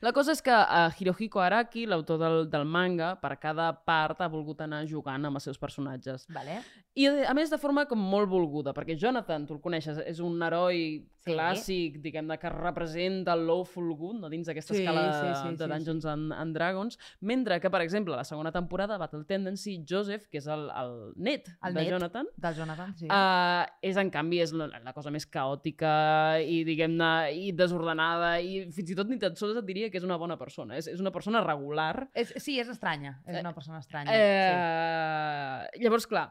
La 0.04 0.12
cosa 0.16 0.32
és 0.32 0.42
que 0.42 0.54
uh, 0.54 0.90
Hirohiko 0.98 1.42
Araki, 1.42 1.86
l'autor 1.86 2.20
del, 2.20 2.38
del 2.50 2.64
manga, 2.64 3.14
per 3.20 3.36
cada 3.42 3.70
part 3.86 4.20
ha 4.20 4.28
volgut 4.32 4.60
anar 4.64 4.84
jugant 4.88 5.24
amb 5.28 5.40
els 5.40 5.48
seus 5.50 5.60
personatges. 5.60 6.26
Vale. 6.34 6.60
I 6.98 7.06
a 7.28 7.34
més 7.36 7.52
de 7.52 7.58
forma 7.60 7.86
com 7.86 8.00
molt 8.00 8.28
volguda, 8.28 8.74
perquè 8.76 8.96
Jonathan, 8.98 9.46
tu 9.46 9.54
el 9.56 9.62
coneixes, 9.62 10.00
és 10.06 10.20
un 10.24 10.40
heroi 10.42 11.00
Sí. 11.20 11.34
clàssic, 11.34 11.98
diguem-ne, 12.00 12.38
que 12.40 12.48
representa 12.48 13.34
el 13.36 13.42
lawful 13.46 13.90
good, 13.92 14.16
no? 14.22 14.28
dins 14.32 14.46
d'aquesta 14.48 14.72
Sí, 14.72 14.80
escala 14.80 15.02
sí, 15.02 15.26
de, 15.26 15.34
sí, 15.34 15.56
de 15.58 15.66
sí, 15.66 15.70
Dungeons 15.70 16.06
and, 16.08 16.32
and 16.32 16.56
Dragons, 16.56 16.96
mentre 17.20 17.58
que, 17.60 17.68
per 17.68 17.82
exemple, 17.84 18.16
la 18.16 18.24
segona 18.24 18.50
temporada, 18.50 18.96
Battle 18.96 19.24
Tendency, 19.28 19.84
Joseph, 19.86 20.28
que 20.32 20.40
és 20.40 20.46
el, 20.48 20.70
el 20.72 20.94
net 21.20 21.50
El 21.60 21.74
de 21.76 21.82
net. 21.82 21.90
Jonathan, 21.92 22.30
Del 22.40 22.56
Jonathan, 22.56 22.94
sí. 22.96 23.10
Uh, 23.12 23.68
és, 23.84 23.98
en 24.00 24.08
canvi, 24.10 24.40
és 24.40 24.54
la, 24.56 24.70
la 24.80 24.94
cosa 24.96 25.12
més 25.12 25.26
caòtica 25.28 25.92
i, 26.40 26.62
diguem-ne, 26.64 27.10
i 27.36 27.52
desordenada 27.52 28.38
i 28.40 28.64
fins 28.72 28.94
i 28.94 28.96
tot 28.96 29.12
ni 29.12 29.20
tan 29.20 29.36
sols 29.36 29.60
et 29.60 29.68
diria 29.70 29.90
que 29.90 29.98
és 30.00 30.06
una 30.06 30.18
bona 30.20 30.36
persona. 30.40 30.76
És, 30.80 30.90
és 30.90 31.00
una 31.02 31.12
persona 31.14 31.42
regular. 31.46 32.10
És, 32.14 32.34
sí, 32.42 32.58
és 32.60 32.70
estranya. 32.72 33.16
És 33.26 33.40
una 33.40 33.54
persona 33.56 33.80
estranya. 33.80 34.14
Eh, 34.14 35.80
Llavors, 35.80 36.06
clar, 36.10 36.28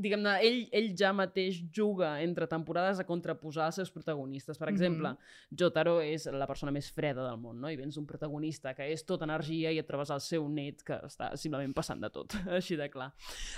diguem-ne, 0.00 0.36
ell, 0.46 0.68
ell 0.72 0.90
ja 0.98 1.12
mateix 1.12 1.60
juga 1.74 2.14
entre 2.22 2.46
temporades 2.48 3.00
a 3.00 3.04
contraposar 3.08 3.66
els 3.70 3.76
seus 3.80 3.90
protagonistes. 3.92 4.58
Per 4.58 4.68
exemple, 4.70 5.14
Jotaro 5.50 6.00
és 6.00 6.26
la 6.32 6.46
persona 6.46 6.72
més 6.72 6.90
freda 6.92 7.26
del 7.28 7.38
món, 7.40 7.60
no? 7.60 7.68
I 7.70 7.76
vens 7.76 7.96
un 8.00 8.06
protagonista 8.06 8.74
que 8.74 8.86
és 8.92 9.04
tota 9.04 9.24
energia 9.28 9.72
i 9.72 9.78
et 9.78 9.86
trobes 9.88 10.10
el 10.10 10.20
seu 10.20 10.48
net 10.48 10.82
que 10.86 10.98
està 11.06 11.32
simplement 11.36 11.74
passant 11.74 12.00
de 12.00 12.10
tot, 12.10 12.32
així 12.58 12.76
de 12.76 12.88
clar. 12.92 13.10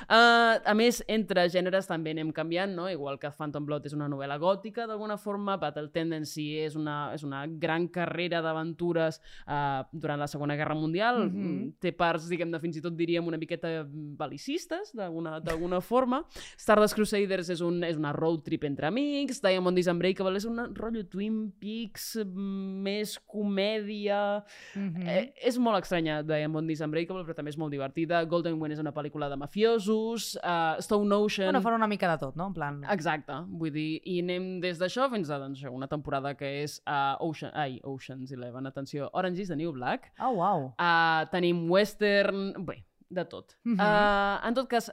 Uh, 0.09 0.59
a 0.65 0.75
més, 0.75 1.03
entre 1.09 1.47
gèneres 1.53 1.87
també 1.87 2.11
anem 2.15 2.33
canviant, 2.33 2.75
no? 2.75 2.89
Igual 2.91 3.19
que 3.23 3.31
Phantom 3.31 3.67
Blood 3.67 3.87
és 3.87 3.95
una 3.95 4.09
novel·la 4.09 4.39
gòtica, 4.43 4.87
d'alguna 4.91 5.17
forma, 5.21 5.57
Battle 5.61 5.91
Tendency 5.95 6.59
és 6.65 6.75
una, 6.77 7.13
és 7.15 7.23
una 7.23 7.45
gran 7.47 7.87
carrera 7.89 8.41
d'aventures 8.43 9.21
uh, 9.47 9.85
durant 9.93 10.19
la 10.19 10.27
Segona 10.31 10.57
Guerra 10.57 10.75
Mundial, 10.75 11.25
Mhm. 11.25 11.75
té 11.81 11.93
parts, 11.93 12.29
diguem-ne, 12.29 12.59
fins 12.61 12.77
i 12.79 12.83
tot 12.83 12.95
diríem 12.97 13.27
una 13.27 13.39
miqueta 13.39 13.85
bal·licistes, 13.87 14.93
d'alguna 14.97 15.39
d'alguna 15.41 15.81
forma. 15.81 16.24
Stardust 16.57 16.95
Crusaders 16.95 17.51
és, 17.51 17.61
un, 17.65 17.83
és 17.85 17.97
una 18.01 18.13
road 18.13 18.43
trip 18.47 18.65
entre 18.65 18.87
amics, 18.89 19.41
Diamond 19.45 19.79
is 19.79 19.89
Unbreakable 19.91 20.37
és 20.37 20.47
un 20.49 20.59
rotllo 20.75 21.05
Twin 21.11 21.51
Peaks, 21.61 22.15
mm, 22.25 22.83
més 22.85 23.19
comèdia... 23.31 24.45
Mhm. 24.75 25.07
Eh, 25.09 25.25
és 25.47 25.59
molt 25.59 25.83
estranya 25.83 26.23
Diamond 26.27 26.71
is 26.71 26.81
Unbreakable, 26.85 27.25
però 27.25 27.35
també 27.37 27.51
és 27.55 27.59
molt 27.61 27.73
divertida. 27.75 28.25
Golden 28.29 28.61
Wind 28.61 28.75
és 28.77 28.81
una 28.83 28.93
pel·lícula 28.93 29.29
de 29.31 29.37
mafiosos, 29.41 30.35
uh, 30.43 30.77
Stone 30.83 31.15
Ocean... 31.15 31.49
Bueno, 31.51 31.63
fan 31.63 31.75
una 31.79 31.87
mica 31.91 32.11
de 32.11 32.19
tot, 32.19 32.37
no? 32.37 32.49
En 32.51 32.55
plan... 32.57 32.81
Exacte, 32.91 33.37
vull 33.49 33.73
dir, 33.75 34.01
i 34.05 34.19
anem 34.23 34.59
des 34.65 34.79
d'això 34.81 35.09
fins 35.13 35.31
a 35.31 35.39
doncs, 35.43 35.63
una 35.71 35.89
temporada 35.91 36.35
que 36.39 36.51
és 36.63 36.79
uh, 36.87 37.15
Ocean, 37.25 37.53
ai, 37.55 37.79
Ocean's 37.85 38.33
Eleven, 38.35 38.67
atenció, 38.71 39.11
Orange 39.13 39.43
is 39.43 39.49
the 39.53 39.57
New 39.57 39.73
Black, 39.73 40.11
Oh, 40.21 40.35
uau. 40.41 40.69
uh, 40.79 41.25
tenim 41.33 41.65
western, 41.71 42.53
bé, 42.65 42.85
de 43.11 43.25
tot. 43.31 43.57
Mhm. 43.65 43.79
uh, 43.81 44.47
en 44.49 44.55
tot 44.55 44.69
cas, 44.71 44.91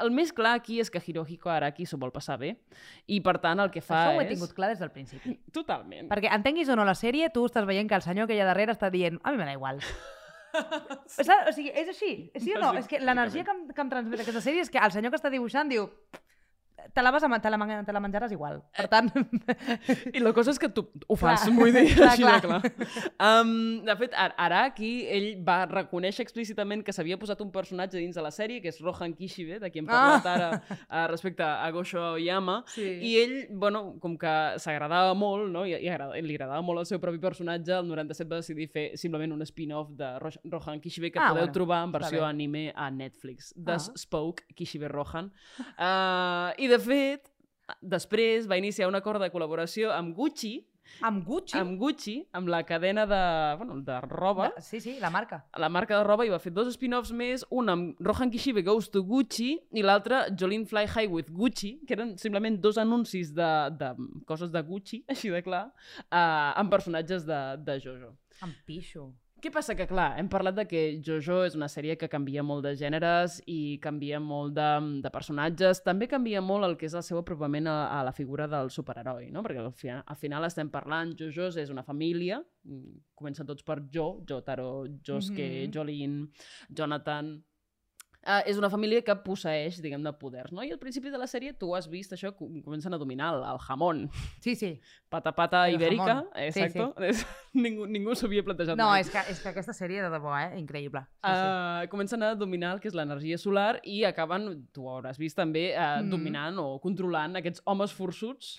el 0.00 0.10
més 0.10 0.32
clar 0.32 0.54
aquí 0.56 0.78
és 0.80 0.90
que 0.90 1.02
Hirohiko 1.04 1.50
Araki 1.52 1.84
s'ho 1.86 1.98
vol 2.00 2.12
passar 2.14 2.38
bé 2.40 2.54
i 3.06 3.20
per 3.20 3.36
tant 3.42 3.60
el 3.60 3.70
que 3.70 3.82
fa 3.84 3.98
Això 4.06 4.16
ho 4.16 4.22
he 4.22 4.28
tingut 4.30 4.54
clar 4.56 4.70
des 4.72 4.78
del 4.80 4.90
principi. 4.94 5.36
Totalment. 5.52 6.08
Perquè 6.08 6.32
entenguis 6.32 6.68
o 6.72 6.76
no 6.76 6.84
la 6.88 6.94
sèrie, 6.94 7.28
tu 7.34 7.44
estàs 7.46 7.66
veient 7.68 7.88
que 7.90 7.94
el 7.98 8.02
senyor 8.02 8.26
que 8.30 8.34
hi 8.36 8.40
ha 8.40 8.46
darrere 8.48 8.72
està 8.72 8.90
dient 8.90 9.20
a 9.22 9.32
mi 9.32 9.38
me 9.38 9.44
da 9.44 9.52
igual. 9.52 9.80
sí. 11.06 11.22
O 11.48 11.52
sigui, 11.52 11.70
és 11.74 11.88
així, 11.88 12.12
sí 12.40 12.52
o 12.54 12.60
no? 12.60 12.72
És 12.78 12.88
que 12.88 13.00
l'energia 13.00 13.44
que, 13.44 13.50
em- 13.56 13.68
que 13.72 13.80
em 13.84 13.88
transmet 13.92 14.20
aquesta 14.24 14.42
sèrie 14.44 14.60
és 14.64 14.70
que 14.70 14.78
el 14.82 14.92
senyor 14.92 15.12
que 15.12 15.20
està 15.20 15.30
dibuixant 15.32 15.68
diu 15.72 15.88
te 16.94 17.02
la, 17.02 17.10
vas 17.10 17.22
a, 17.24 17.28
ma- 17.28 17.40
te 17.40 17.50
la, 17.50 17.56
man- 17.58 17.84
te 17.86 17.92
la 17.92 18.00
menjaràs 18.00 18.32
igual. 18.34 18.62
Per 18.76 18.88
tant, 18.88 19.10
I 20.12 20.20
la 20.20 20.32
cosa 20.32 20.50
és 20.52 20.58
que 20.58 20.68
tu 20.68 20.84
ho 21.08 21.16
fas, 21.16 21.44
Clar. 21.46 21.54
vull 21.56 21.72
dir, 21.72 21.86
Clar, 21.94 22.10
així 22.12 22.22
clar. 22.22 22.40
de 22.40 22.48
clar. 22.48 22.88
Um, 23.22 23.52
de 23.86 23.96
fet, 24.00 24.14
Ar- 24.18 24.34
Araki, 24.38 24.90
ell 25.08 25.28
va 25.46 25.62
reconèixer 25.70 26.22
explícitament 26.26 26.82
que 26.84 26.92
s'havia 26.92 27.18
posat 27.20 27.40
un 27.44 27.50
personatge 27.54 27.98
dins 28.00 28.14
de 28.16 28.22
la 28.24 28.30
sèrie, 28.34 28.60
que 28.62 28.68
és 28.72 28.80
Rohan 28.82 29.14
Kishibe, 29.18 29.58
de 29.62 29.70
qui 29.70 29.80
hem 29.82 29.86
parlat 29.86 30.26
Ah. 30.26 30.34
ara 30.34 30.50
uh, 30.58 31.06
respecte 31.10 31.42
a 31.44 31.70
Gosho 31.74 32.00
Aoyama, 32.12 32.62
Sí. 32.74 32.82
i 33.02 33.16
ell, 33.22 33.36
bueno, 33.50 33.96
com 34.00 34.16
que 34.18 34.32
s'agradava 34.58 35.14
molt, 35.14 35.48
no? 35.52 35.64
I, 35.66 35.76
i 35.76 35.88
agrada, 35.88 36.16
li 36.20 36.34
agradava 36.36 36.62
molt 36.62 36.80
el 36.80 36.86
seu 36.86 37.00
propi 37.00 37.18
personatge, 37.22 37.72
el 37.78 37.88
97 37.88 38.28
va 38.30 38.40
decidir 38.42 38.68
fer 38.72 38.86
simplement 38.98 39.32
un 39.32 39.42
spin-off 39.46 39.90
de 39.96 40.18
Ro 40.18 40.30
Rohan 40.44 40.80
Kishibe 40.80 41.10
que 41.12 41.18
Ah, 41.18 41.28
podeu 41.30 41.42
bueno, 41.46 41.52
trobar 41.52 41.84
en 41.84 41.92
versió 41.92 42.24
anime 42.26 42.72
a 42.74 42.90
Netflix. 42.90 43.52
Ah. 43.56 43.62
The 43.78 43.98
Spoke, 43.98 44.44
Kishibe 44.54 44.88
Rohan. 44.88 45.32
Uh, 45.78 46.52
I, 46.62 46.68
de 46.72 46.78
fet, 46.82 47.28
després 47.80 48.48
va 48.50 48.58
iniciar 48.60 48.88
un 48.90 48.96
acord 48.98 49.20
de 49.22 49.30
col·laboració 49.32 49.92
amb 49.94 50.14
Gucci, 50.16 50.58
amb 51.06 51.22
Gucci... 51.24 51.54
amb 51.56 51.78
Gucci, 51.80 52.14
amb 52.36 52.50
la 52.52 52.58
cadena 52.68 53.04
de, 53.08 53.20
bueno, 53.60 53.76
de 53.86 54.00
roba, 54.10 54.48
de- 54.56 54.62
Sí, 54.66 54.80
sí, 54.82 54.96
la 55.00 55.08
marca. 55.14 55.38
la 55.56 55.68
marca 55.72 55.96
de 55.96 56.04
roba, 56.04 56.26
i 56.26 56.32
va 56.32 56.40
fer 56.42 56.52
dos 56.52 56.68
spin-offs 56.74 57.12
més, 57.16 57.44
un 57.54 57.70
amb 57.72 58.02
Rohan 58.02 58.32
Kishibe 58.34 58.64
Goes 58.66 58.90
to 58.92 59.04
Gucci 59.06 59.52
i 59.78 59.84
l'altre 59.86 60.24
Jolene 60.36 60.66
Fly 60.68 60.84
High 60.90 61.08
with 61.14 61.30
Gucci, 61.30 61.76
que 61.86 61.94
eren 61.96 62.16
simplement 62.18 62.58
dos 62.60 62.76
anuncis 62.82 63.30
de, 63.32 63.48
de 63.78 63.92
coses 64.28 64.52
de 64.52 64.60
Gucci, 64.68 65.04
així 65.14 65.30
de 65.32 65.40
clar, 65.46 65.68
uh, 66.10 66.52
amb 66.60 66.70
personatges 66.74 67.24
de, 67.30 67.40
de 67.62 67.78
Jojo. 67.86 68.12
Amb 68.42 68.58
pixo. 68.66 69.12
Què 69.42 69.50
passa? 69.50 69.74
Que, 69.74 69.88
clar, 69.90 70.12
hem 70.20 70.28
parlat 70.30 70.54
de 70.54 70.64
que 70.70 70.80
Jojo 71.02 71.40
és 71.42 71.56
una 71.58 71.66
sèrie 71.66 71.96
que 71.98 72.06
canvia 72.06 72.44
molt 72.46 72.62
de 72.62 72.76
gèneres 72.78 73.40
i 73.50 73.80
canvia 73.82 74.20
molt 74.22 74.54
de, 74.54 74.68
de 75.02 75.10
personatges. 75.10 75.80
També 75.82 76.06
canvia 76.06 76.38
molt 76.38 76.68
el 76.68 76.76
que 76.78 76.86
és 76.86 76.94
el 76.94 77.02
seu 77.02 77.18
apropament 77.18 77.66
a, 77.66 77.74
a 77.90 78.04
la 78.06 78.12
figura 78.14 78.46
del 78.46 78.70
superheroi, 78.70 79.32
no? 79.34 79.42
Perquè 79.42 79.64
al, 79.64 79.72
fi, 79.74 79.90
al 79.98 80.18
final 80.20 80.46
estem 80.46 80.70
parlant, 80.70 81.16
Jojo 81.18 81.50
és 81.58 81.74
una 81.74 81.82
família, 81.82 82.38
mm, 82.62 83.00
comencen 83.18 83.48
tots 83.48 83.66
per 83.66 83.80
Jo, 83.90 84.12
Jotaro, 84.28 84.84
Josuke, 85.02 85.42
mm. 85.42 85.56
-hmm. 85.64 85.74
Jolene, 85.74 86.28
Jonathan... 86.70 87.40
Uh, 88.22 88.38
és 88.46 88.54
una 88.54 88.68
família 88.70 89.02
que 89.02 89.16
posseix, 89.18 89.80
diguem, 89.82 90.04
de 90.04 90.12
poders, 90.12 90.52
no? 90.52 90.62
I 90.62 90.70
al 90.70 90.78
principi 90.78 91.10
de 91.10 91.18
la 91.18 91.26
sèrie 91.26 91.58
tu 91.58 91.74
has 91.74 91.88
vist 91.90 92.12
això, 92.12 92.30
com- 92.36 92.62
comencen 92.62 92.94
a 92.94 92.98
dominar 92.98 93.34
el, 93.34 93.42
el 93.42 93.58
jamón, 93.58 94.10
Sí, 94.40 94.54
sí. 94.54 94.80
pata 95.08 95.32
pata 95.34 95.68
El 95.68 95.74
ibèrica, 95.74 96.06
jamón. 96.06 96.28
Sí, 96.52 96.60
exacto. 96.60 96.94
Sí, 97.12 97.24
ningú 97.54 97.86
ningú 97.86 98.14
s'havia 98.16 98.42
plantejat 98.42 98.76
No, 98.78 98.88
mai. 98.90 99.00
és 99.02 99.10
que, 99.10 99.18
és 99.30 99.40
que 99.42 99.48
aquesta 99.50 99.72
sèrie, 99.76 100.00
de 100.02 100.08
debò, 100.10 100.32
eh? 100.40 100.58
Increïble. 100.58 101.00
Sí, 101.02 101.30
sí. 101.30 101.30
Uh, 101.30 101.88
comencen 101.92 102.22
a 102.22 102.34
dominar 102.34 102.74
el 102.76 102.80
que 102.80 102.88
és 102.88 102.94
l'energia 102.94 103.38
solar 103.38 103.80
i 103.84 104.04
acaben, 104.04 104.66
tu 104.72 104.86
ho 104.86 104.96
hauràs 104.98 105.18
vist 105.18 105.36
també, 105.36 105.72
uh, 105.76 106.02
Mm. 106.02 106.10
dominant 106.10 106.58
o 106.58 106.78
controlant 106.80 107.36
aquests 107.36 107.62
homes 107.66 107.92
forçuts. 107.92 108.58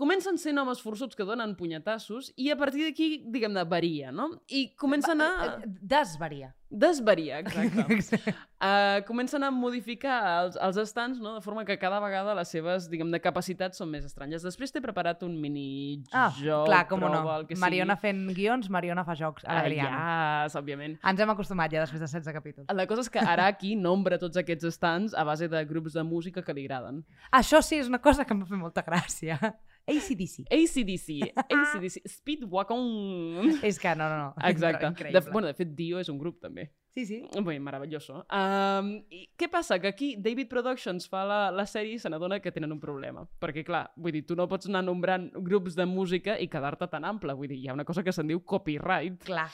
Comencen 0.00 0.38
sent 0.38 0.56
homes 0.56 0.80
forçuts 0.80 1.14
que 1.14 1.24
donen 1.28 1.54
punyetassos 1.58 2.32
i 2.40 2.48
a 2.50 2.56
partir 2.56 2.86
d'aquí, 2.86 3.22
diguem-ne, 3.28 3.64
varia, 3.68 4.10
no? 4.10 4.30
I 4.48 4.70
comencen 4.74 5.20
a 5.20 5.58
Eh, 5.60 5.66
Desvaria. 5.66 6.54
desvariar, 6.70 7.40
exacte. 7.40 8.34
Uh, 8.60 9.00
comencen 9.08 9.42
a 9.42 9.48
modificar 9.50 10.44
els, 10.44 10.56
els 10.60 10.76
estants, 10.76 11.18
no? 11.18 11.34
de 11.34 11.40
forma 11.40 11.64
que 11.64 11.78
cada 11.80 11.98
vegada 11.98 12.34
les 12.36 12.48
seves, 12.52 12.90
diguem 12.90 13.08
de 13.10 13.18
capacitats 13.18 13.78
són 13.80 13.88
més 13.88 14.04
estranyes. 14.04 14.42
Després 14.44 14.70
t'he 14.70 14.82
preparat 14.84 15.22
un 15.24 15.38
mini 15.40 16.02
Ah, 16.12 16.28
joc, 16.36 16.66
clar, 16.68 16.82
com 16.86 17.00
prova, 17.00 17.22
no. 17.22 17.36
el 17.38 17.46
que 17.48 17.56
Mariona 17.56 17.96
sigui. 17.96 18.02
fent 18.10 18.19
guions, 18.28 18.68
Mariona 18.70 19.04
fa 19.04 19.14
jocs. 19.18 19.44
A 19.46 19.62
la 19.62 19.88
Ah, 19.90 20.42
yes, 20.44 20.56
òbviament. 20.58 20.98
Ens 21.02 21.20
hem 21.20 21.30
acostumat 21.32 21.72
ja 21.72 21.80
després 21.84 22.00
de 22.00 22.06
16 22.06 22.32
capítols. 22.36 22.66
La 22.74 22.86
cosa 22.86 23.00
és 23.06 23.10
que 23.10 23.18
Araki 23.20 23.74
nombra 23.76 24.18
tots 24.18 24.36
aquests 24.36 24.64
estants 24.64 25.14
a 25.14 25.24
base 25.24 25.48
de 25.48 25.64
grups 25.64 25.94
de 25.94 26.02
música 26.04 26.42
que 26.42 26.54
li 26.54 26.64
agraden. 26.66 27.04
Això 27.32 27.62
sí 27.62 27.78
és 27.80 27.88
una 27.88 27.98
cosa 27.98 28.24
que 28.24 28.34
em 28.34 28.40
va 28.42 28.46
fer 28.46 28.58
molta 28.60 28.84
gràcia. 28.86 29.38
ACDC. 29.86 30.44
ACDC, 30.50 31.08
ACDC, 31.46 32.02
Speedwagon... 32.16 33.60
És 33.66 33.78
que 33.80 33.94
no, 33.96 34.08
no, 34.08 34.18
no. 34.18 34.34
Exacte. 34.50 34.84
De, 34.84 34.92
Increïble. 34.92 35.32
bueno, 35.32 35.48
de 35.48 35.54
fet, 35.54 35.74
Dio 35.76 36.00
és 36.02 36.10
un 36.12 36.18
grup, 36.20 36.40
també. 36.42 36.70
Sí, 36.90 37.04
sí. 37.06 37.20
Bé, 37.46 37.58
meravelloso. 37.62 38.24
Um, 38.34 38.88
i 39.14 39.28
què 39.38 39.46
passa? 39.50 39.78
Que 39.78 39.92
aquí 39.92 40.16
David 40.18 40.48
Productions 40.50 41.06
fa 41.10 41.22
la, 41.28 41.40
la 41.54 41.66
sèrie 41.70 41.94
i 41.94 42.00
se 42.02 42.10
n'adona 42.10 42.40
que 42.42 42.50
tenen 42.50 42.74
un 42.74 42.80
problema. 42.82 43.22
Perquè, 43.42 43.62
clar, 43.66 43.84
vull 43.96 44.16
dir, 44.16 44.24
tu 44.26 44.34
no 44.38 44.48
pots 44.50 44.66
anar 44.66 44.82
nombrant 44.86 45.28
grups 45.46 45.78
de 45.78 45.86
música 45.86 46.34
i 46.38 46.50
quedar-te 46.50 46.90
tan 46.90 47.06
ample. 47.06 47.36
Vull 47.38 47.52
dir, 47.52 47.60
hi 47.62 47.70
ha 47.70 47.76
una 47.78 47.86
cosa 47.86 48.02
que 48.02 48.14
se'n 48.14 48.30
diu 48.32 48.42
copyright. 48.42 49.22
Clar. 49.28 49.46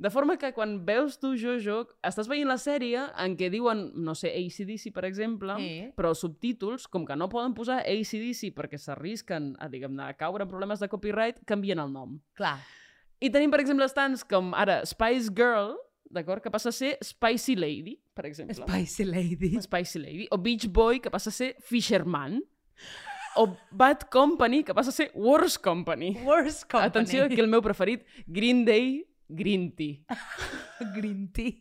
De 0.00 0.08
forma 0.08 0.38
que 0.40 0.48
quan 0.56 0.78
veus 0.88 1.18
tu 1.20 1.34
Jojo, 1.36 1.82
estàs 2.08 2.28
veient 2.30 2.48
la 2.48 2.56
sèrie 2.56 3.02
en 3.20 3.34
què 3.36 3.50
diuen, 3.52 3.90
no 4.00 4.14
sé, 4.16 4.30
ACDC, 4.32 4.94
per 4.96 5.04
exemple, 5.04 5.52
Sí. 5.60 5.90
però 5.94 6.14
subtítols, 6.16 6.86
com 6.88 7.04
que 7.04 7.16
no 7.20 7.28
poden 7.28 7.52
posar 7.52 7.82
ACDC 7.84 8.54
perquè 8.56 8.78
s'arrisquen 8.80 9.56
a, 9.60 9.68
diguem-ne, 9.68 10.02
a 10.08 10.14
caure 10.16 10.46
en 10.46 10.48
problemes 10.48 10.80
de 10.80 10.88
copyright, 10.88 11.42
canvien 11.44 11.78
el 11.78 11.92
nom. 11.92 12.16
Clar. 12.34 12.56
I 13.20 13.28
tenim, 13.28 13.50
per 13.52 13.60
exemple, 13.60 13.84
estants 13.84 14.24
com 14.24 14.54
ara 14.56 14.78
Spice 14.88 15.28
Girl, 15.36 15.76
d'acord, 16.10 16.42
que 16.42 16.50
passa 16.50 16.70
a 16.70 16.72
ser 16.72 16.96
Spicy 17.04 17.54
Lady, 17.56 17.98
per 18.14 18.24
exemple. 18.24 18.54
Spicy 18.56 19.04
Lady. 19.04 19.60
Spicy 19.60 19.98
Lady. 19.98 20.28
O 20.30 20.38
Beach 20.38 20.66
Boy, 20.72 21.00
que 21.00 21.10
passa 21.10 21.28
a 21.28 21.32
ser 21.32 21.56
Fisherman. 21.60 22.40
O 23.36 23.54
Bad 23.70 24.08
Company, 24.10 24.64
que 24.64 24.72
passa 24.74 24.88
a 24.88 24.92
ser 24.92 25.12
Worst 25.14 25.60
Company. 25.62 26.16
Worst 26.24 26.64
Company. 26.64 26.88
Atenció, 26.88 27.28
que 27.28 27.38
el 27.40 27.46
meu 27.48 27.60
preferit, 27.62 28.02
Green 28.26 28.64
Day, 28.64 29.04
Green 29.30 29.70
Tea. 29.72 30.04
Green 30.96 31.28
Tea. 31.32 31.58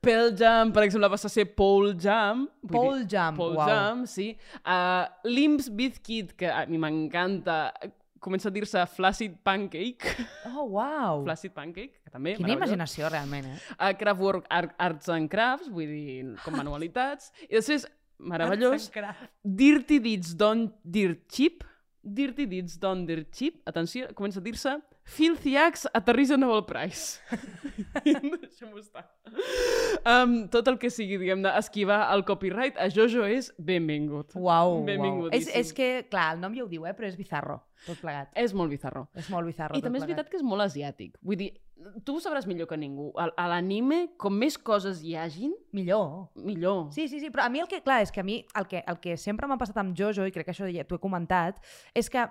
Pearl 0.00 0.34
Jam, 0.34 0.72
per 0.72 0.82
exemple, 0.86 1.10
passa 1.12 1.28
a 1.28 1.30
ser 1.30 1.44
Paul 1.54 1.94
Jam. 2.00 2.46
Paul 2.66 3.02
dir, 3.02 3.08
Jam. 3.12 3.36
Paul 3.36 3.56
uau. 3.58 3.68
Jam, 3.68 4.06
sí. 4.08 4.32
Uh, 4.64 5.04
Limps 5.28 5.68
Bizkit, 5.68 6.32
que 6.40 6.48
a 6.48 6.64
mi 6.66 6.80
m'encanta, 6.80 7.74
comença 8.20 8.48
a 8.48 8.54
dir-se 8.54 8.80
Flaccid 8.94 9.36
Pancake. 9.44 10.14
Oh, 10.48 10.64
uau. 10.78 11.24
Flaccid 11.24 11.52
Pancake, 11.52 12.00
que 12.00 12.12
també, 12.12 12.38
Quina 12.38 12.54
imaginació, 12.56 13.10
realment, 13.12 13.50
eh? 13.52 13.58
a 13.76 13.92
Craftwork 14.00 14.48
Ar 14.48 14.70
Arts 14.80 15.12
and 15.12 15.28
Crafts, 15.32 15.68
vull 15.68 15.92
dir, 15.92 16.36
com 16.46 16.56
manualitats. 16.56 17.28
I 17.50 17.58
després, 17.58 17.84
meravellós, 18.20 18.88
Dirty 19.44 20.00
Deeds 20.00 20.32
Don't 20.40 20.80
Dirt 20.80 21.26
Cheap. 21.28 21.66
Dirty 22.00 22.48
Deeds 22.48 22.80
Don't 22.80 23.04
Dirt 23.04 23.28
Cheap. 23.36 23.60
Atenció, 23.68 24.08
comença 24.16 24.40
a 24.40 24.44
dir-se 24.48 24.78
Filthy 25.10 25.56
Acts 25.58 25.88
at 25.92 26.08
a 26.08 26.12
Reasonable 26.14 26.62
Price. 26.70 27.18
Deixem-ho 28.04 28.78
estar. 28.78 29.08
Um, 30.06 30.36
tot 30.52 30.68
el 30.70 30.78
que 30.80 30.90
sigui, 30.92 31.18
diguem-ne, 31.20 31.50
esquivar 31.58 32.04
el 32.14 32.22
copyright 32.28 32.78
a 32.78 32.86
Jojo 32.92 33.26
és 33.26 33.50
benvingut. 33.58 34.36
Uau, 34.38 34.80
uau. 34.86 35.26
És, 35.34 35.50
és 35.50 35.72
que, 35.76 35.90
clar, 36.10 36.36
el 36.36 36.44
nom 36.44 36.54
ja 36.56 36.64
ho 36.64 36.68
diu, 36.70 36.86
eh? 36.86 36.94
Però 36.96 37.08
és 37.10 37.18
bizarro, 37.18 37.58
tot 37.88 37.98
plegat. 38.02 38.30
És 38.38 38.54
molt 38.54 38.70
bizarro. 38.72 39.08
És 39.18 39.30
molt 39.32 39.50
bizarro, 39.50 39.78
I 39.78 39.82
també 39.84 39.98
és 40.00 40.06
veritat 40.06 40.30
que 40.30 40.38
és 40.38 40.46
molt 40.46 40.62
asiàtic. 40.66 41.18
Vull 41.26 41.38
dir, 41.42 41.50
tu 42.06 42.16
ho 42.16 42.22
sabràs 42.22 42.46
millor 42.46 42.68
que 42.70 42.78
ningú. 42.78 43.10
A, 43.18 43.30
a 43.34 43.46
l'anime, 43.50 44.02
com 44.20 44.34
més 44.36 44.58
coses 44.60 45.02
hi 45.02 45.16
hagin, 45.18 45.54
Millor. 45.74 46.28
millor. 46.38 46.90
Sí, 46.94 47.08
sí, 47.08 47.18
sí, 47.22 47.30
però 47.34 47.46
a 47.46 47.52
mi 47.52 47.62
el 47.62 47.70
que, 47.70 47.82
clar, 47.82 48.00
és 48.06 48.12
que 48.14 48.22
a 48.22 48.26
mi 48.26 48.40
el 48.58 48.68
que, 48.70 48.84
el 48.86 49.00
que 49.02 49.16
sempre 49.20 49.48
m'ha 49.50 49.58
passat 49.60 49.80
amb 49.82 49.96
Jojo, 49.98 50.26
i 50.28 50.34
crec 50.34 50.50
que 50.50 50.54
això 50.54 50.68
ja 50.70 50.86
t'ho 50.86 51.00
he 51.00 51.02
comentat, 51.02 51.58
és 51.96 52.10
que 52.12 52.26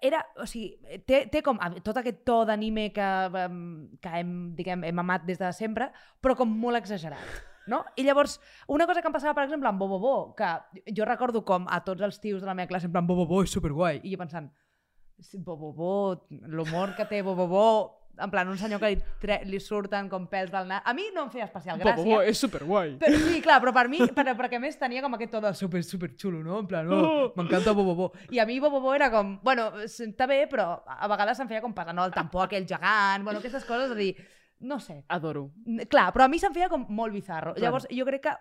era, 0.00 0.20
o 0.36 0.46
sigui, 0.48 0.74
té, 1.08 1.24
té 1.32 1.42
com 1.44 1.58
tot 1.84 1.96
aquest 2.00 2.24
to 2.28 2.42
d'anime 2.48 2.90
que, 2.94 3.10
que 4.02 4.16
hem, 4.20 4.34
diguem, 4.56 4.84
hem 4.88 5.02
amat 5.02 5.24
des 5.28 5.40
de 5.40 5.52
sempre, 5.56 5.90
però 6.20 6.36
com 6.36 6.50
molt 6.50 6.80
exagerat. 6.80 7.46
No? 7.70 7.84
I 7.96 8.04
llavors, 8.04 8.38
una 8.68 8.86
cosa 8.88 9.02
que 9.02 9.08
em 9.08 9.14
passava, 9.14 9.34
per 9.36 9.44
exemple, 9.46 9.68
amb 9.68 9.78
Bobobo, 9.80 10.34
que 10.36 10.48
jo 10.96 11.06
recordo 11.06 11.44
com 11.46 11.68
a 11.70 11.82
tots 11.86 12.02
els 12.02 12.18
tios 12.20 12.40
de 12.42 12.48
la 12.48 12.56
meva 12.56 12.68
classe, 12.68 12.88
en 12.88 12.94
plan, 12.96 13.06
Bobobo 13.06 13.42
és 13.44 13.52
superguai, 13.54 14.00
i 14.02 14.12
jo 14.12 14.18
pensant, 14.18 14.50
"Sí, 15.20 15.38
Bobobo, 15.38 16.26
l'humor 16.30 16.96
que 16.96 17.04
té 17.04 17.22
Bobobo, 17.22 17.99
en 18.18 18.30
plan, 18.30 18.48
un 18.48 18.58
senyor 18.58 18.80
que 18.82 18.90
li, 18.92 18.98
tre 19.22 19.40
li 19.48 19.60
surten 19.62 20.08
com 20.10 20.26
pèls 20.30 20.50
del 20.52 20.66
nas... 20.68 20.82
A 20.84 20.94
mi 20.96 21.06
no 21.14 21.26
em 21.26 21.30
feia 21.32 21.46
especial 21.46 21.78
gràcia. 21.80 22.02
Bobo, 22.02 22.20
és 22.22 22.40
superguai. 22.40 22.96
Però 23.00 23.20
sí, 23.22 23.40
clar, 23.44 23.60
però 23.62 23.72
per 23.76 23.86
mi, 23.92 24.02
però, 24.16 24.34
perquè 24.38 24.58
a 24.58 24.62
més 24.62 24.76
tenia 24.80 25.04
com 25.04 25.16
aquest 25.16 25.32
to 25.36 25.42
de 25.44 25.52
super, 25.58 25.82
super 25.86 26.10
xulo, 26.16 26.42
no? 26.44 26.60
En 26.64 26.68
plan, 26.70 26.90
oh, 26.92 27.30
m'encanta 27.36 27.74
Bobobo. 27.76 28.10
I 28.34 28.42
a 28.42 28.48
mi 28.48 28.58
Bobobo 28.60 28.92
era 28.96 29.10
com, 29.12 29.36
bueno, 29.44 29.70
està 29.86 30.28
bé, 30.30 30.42
però 30.50 30.72
a 30.84 31.08
vegades 31.10 31.40
se'm 31.40 31.50
feia 31.50 31.62
com 31.64 31.76
pesar, 31.76 31.96
no? 31.96 32.04
El 32.08 32.16
tampó 32.16 32.44
aquell 32.44 32.68
gegant, 32.68 33.24
bueno, 33.24 33.40
aquestes 33.40 33.64
coses, 33.68 33.90
és 33.90 33.96
a 33.96 34.00
dir, 34.00 34.12
no 34.60 34.78
sé. 34.78 35.04
Adoro. 35.08 35.50
Clar, 35.88 36.12
però 36.12 36.24
a 36.24 36.28
mi 36.28 36.38
se'm 36.38 36.52
feia 36.52 36.68
com 36.68 36.84
molt 36.88 37.12
bizarro. 37.12 37.54
Clar. 37.54 37.62
Llavors, 37.64 37.86
jo 37.90 38.04
crec 38.04 38.22
que 38.26 38.34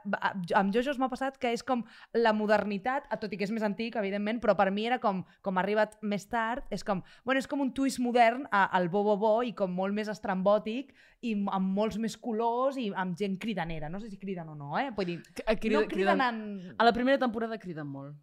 amb 0.59 0.73
Jojos 0.75 0.99
m'ha 0.99 1.09
passat 1.09 1.37
que 1.39 1.51
és 1.55 1.63
com 1.63 1.83
la 2.13 2.33
modernitat, 2.33 3.05
a 3.09 3.17
tot 3.17 3.31
i 3.33 3.37
que 3.39 3.45
és 3.47 3.51
més 3.55 3.63
antic, 3.63 3.95
evidentment, 3.95 4.41
però 4.43 4.55
per 4.59 4.69
mi 4.71 4.85
era 4.85 4.99
com, 4.99 5.23
com 5.41 5.57
ha 5.57 5.61
arribat 5.63 5.97
més 6.01 6.27
tard, 6.27 6.65
és 6.69 6.83
com, 6.83 7.01
bueno, 7.25 7.39
és 7.39 7.47
com 7.47 7.61
un 7.61 7.73
twist 7.73 7.99
modern 7.99 8.45
a- 8.51 8.65
al 8.75 8.89
bo, 8.89 9.03
bo, 9.03 9.17
bo 9.17 9.33
i 9.43 9.53
com 9.53 9.71
molt 9.71 9.93
més 9.93 10.07
estrambòtic 10.11 10.93
i 11.21 11.33
amb 11.51 11.73
molts 11.75 11.97
més 11.97 12.15
colors 12.17 12.77
i 12.77 12.91
amb 12.95 13.15
gent 13.17 13.37
cridanera. 13.39 13.89
No 13.89 13.99
sé 13.99 14.09
si 14.09 14.17
criden 14.17 14.49
o 14.49 14.55
no, 14.55 14.77
eh? 14.79 14.91
Vull 14.95 15.05
dir, 15.05 15.19
A, 15.45 15.55
crida, 15.55 15.79
no 15.81 15.87
criden 15.87 16.21
en... 16.21 16.75
A 16.77 16.83
la 16.85 16.93
primera 16.93 17.17
temporada 17.17 17.57
criden 17.57 17.87
molt. 17.87 18.15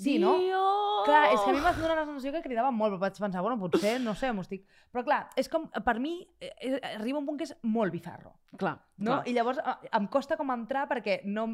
Sí, 0.00 0.18
no? 0.18 0.34
Dio! 0.40 0.60
Clar, 1.04 1.22
és 1.32 1.40
que 1.40 1.50
a 1.50 1.54
mi 1.54 1.60
m'ha 1.64 1.72
donat 1.76 1.96
la 1.98 2.04
sensació 2.06 2.32
que 2.34 2.42
cridaven 2.44 2.76
molt, 2.76 2.92
però 2.94 3.00
vaig 3.06 3.18
pensar, 3.20 3.42
bueno, 3.44 3.58
potser, 3.60 3.94
no 4.04 4.14
sé, 4.18 4.32
m'ho 4.36 4.44
estic... 4.44 4.66
Però 4.92 5.04
clar, 5.06 5.20
és 5.40 5.48
com, 5.52 5.66
per 5.86 5.96
mi, 6.00 6.14
eh, 6.40 6.50
eh, 6.68 6.80
arriba 6.94 7.20
un 7.20 7.28
punt 7.28 7.38
que 7.40 7.46
és 7.48 7.54
molt 7.62 7.92
bizarro. 7.92 8.34
Clar, 8.56 8.76
No? 8.98 9.20
clar. 9.20 9.28
I 9.28 9.36
llavors 9.36 9.60
eh, 9.62 9.76
em 9.96 10.08
costa 10.12 10.36
com 10.40 10.52
entrar 10.52 10.86
perquè 10.90 11.20
no, 11.24 11.46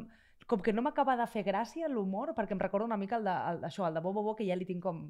com 0.50 0.62
que 0.62 0.74
no 0.74 0.82
m'acaba 0.86 1.16
de 1.18 1.26
fer 1.30 1.44
gràcia 1.46 1.90
l'humor, 1.90 2.34
perquè 2.34 2.56
em 2.56 2.62
recorda 2.62 2.88
una 2.90 2.98
mica 3.00 3.20
el 3.20 3.26
de, 3.28 3.36
el, 3.52 3.62
això, 3.70 3.86
el 3.86 3.94
de 3.94 4.02
Bo 4.02 4.12
Bo 4.16 4.34
que 4.38 4.46
ja 4.48 4.58
li 4.58 4.66
tinc 4.68 4.82
com... 4.82 5.06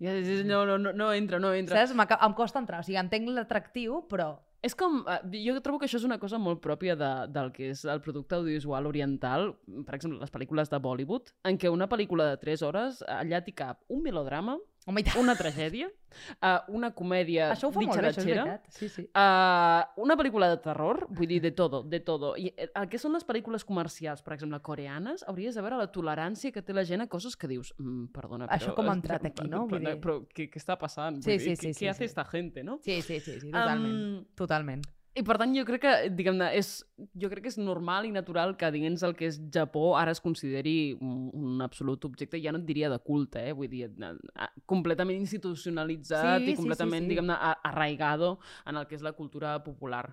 Ja, 0.00 0.12
no, 0.44 0.64
no, 0.68 0.76
no, 0.80 0.92
no 0.92 1.12
entra, 1.12 1.40
no 1.40 1.52
entra. 1.56 1.86
Saps? 1.86 1.96
Em 1.96 2.34
costa 2.36 2.60
entrar. 2.60 2.80
O 2.80 2.86
sigui, 2.86 3.00
entenc 3.00 3.28
l'atractiu, 3.32 4.02
però... 4.08 4.34
És 4.64 4.74
com... 4.74 5.02
eh, 5.08 5.18
Jo 5.44 5.56
trobo 5.60 5.78
que 5.78 5.86
això 5.88 5.98
és 6.00 6.06
una 6.08 6.18
cosa 6.22 6.38
molt 6.42 6.62
pròpia 6.64 6.96
de, 6.98 7.10
del 7.32 7.52
que 7.52 7.70
és 7.72 7.84
el 7.84 8.00
producte 8.04 8.38
audiovisual 8.38 8.86
oriental, 8.88 9.52
per 9.86 9.98
exemple, 9.98 10.20
les 10.22 10.32
pel·lícules 10.32 10.72
de 10.72 10.80
Bollywood, 10.82 11.34
en 11.44 11.58
què 11.58 11.72
una 11.72 11.88
pel·lícula 11.90 12.30
de 12.32 12.40
3 12.42 12.64
hores, 12.66 13.02
allà 13.06 13.42
t'hi 13.44 13.54
cap 13.56 13.82
un 13.88 14.02
melodrama, 14.02 14.58
Home, 14.86 15.02
una 15.18 15.34
tragèdia, 15.34 15.88
uh, 15.90 16.60
una 16.70 16.92
comèdia 16.94 17.48
Això 17.50 17.66
ho 17.66 17.72
fa 17.74 17.80
molt 17.82 17.90
bé, 17.98 18.06
això 18.06 18.20
és 18.22 18.26
ditxaratxera, 18.28 18.44
veritat. 18.46 18.76
Sí, 18.76 18.88
sí. 18.88 19.02
Uh, 19.10 19.82
una 20.04 20.14
pel·lícula 20.20 20.46
de 20.52 20.60
terror, 20.62 21.00
vull 21.10 21.26
dir, 21.26 21.40
de 21.42 21.50
todo, 21.58 21.80
de 21.82 21.98
todo. 22.06 22.36
I 22.38 22.52
eh, 22.54 22.68
el 22.70 22.86
que 22.92 23.00
són 23.02 23.16
les 23.18 23.26
pel·lícules 23.26 23.66
comercials, 23.66 24.22
per 24.22 24.36
exemple, 24.36 24.60
coreanes, 24.62 25.24
hauries 25.26 25.58
de 25.58 25.64
veure 25.66 25.80
la 25.82 25.88
tolerància 25.90 26.54
que 26.54 26.62
té 26.62 26.72
la 26.76 26.84
gent 26.86 27.02
a 27.02 27.08
coses 27.10 27.34
que 27.34 27.50
dius, 27.50 27.72
mm, 27.80 28.12
perdona, 28.14 28.46
però... 28.46 28.60
Això 28.60 28.76
com 28.78 28.88
ha 28.92 28.94
entrat 28.94 29.26
aquí, 29.26 29.48
no? 29.50 29.64
Vull 29.66 29.82
Però, 29.82 29.90
dir- 29.96 30.00
però 30.06 30.16
què, 30.30 30.46
què 30.54 30.62
està 30.62 30.78
passant? 30.78 31.18
Sí, 31.18 31.32
Vull 31.34 31.40
sí, 31.42 31.48
dir, 31.50 31.56
sí, 31.56 31.66
què, 31.66 31.74
sí, 31.74 31.84
què 31.84 31.90
hace 31.90 32.04
sí. 32.06 32.12
esta 32.12 32.24
gente, 32.24 32.62
no? 32.62 32.78
Sí, 32.86 33.00
sí, 33.02 33.18
sí, 33.18 33.40
sí 33.40 33.50
totalment. 33.50 33.98
Um, 34.20 34.24
Totalment. 34.38 34.86
I 35.16 35.22
per 35.24 35.38
tant, 35.40 35.54
jo 35.56 35.62
crec 35.64 35.80
que, 35.80 35.92
diguem-ne, 36.12 36.50
és, 36.58 36.68
jo 37.16 37.30
crec 37.32 37.46
que 37.46 37.48
és 37.48 37.56
normal 37.56 38.04
i 38.04 38.10
natural 38.12 38.50
que 38.60 38.68
dins 38.74 39.00
el 39.06 39.14
que 39.16 39.30
és 39.30 39.38
Japó 39.54 39.94
ara 39.96 40.12
es 40.12 40.20
consideri 40.20 40.92
un, 41.00 41.30
un 41.32 41.62
absolut 41.64 42.04
objecte, 42.04 42.36
ja 42.44 42.52
no 42.52 42.60
et 42.60 42.66
diria 42.68 42.90
de 42.92 42.98
culte, 43.00 43.40
eh? 43.48 43.54
vull 43.56 43.70
dir, 43.72 43.86
eh, 43.88 44.10
eh, 44.12 44.48
completament 44.68 45.16
institucionalitzat 45.18 46.42
Sí, 46.42 46.50
i 46.50 46.52
sí, 46.52 46.56
completament, 46.60 47.06
sí, 47.06 47.08
sí. 47.08 47.14
diguem-ne, 47.14 47.32
a- 47.32 47.56
arraigado 47.64 48.38
en 48.66 48.76
el 48.76 48.86
que 48.86 48.94
és 48.98 49.02
la 49.02 49.12
cultura 49.16 49.56
popular. 49.64 50.04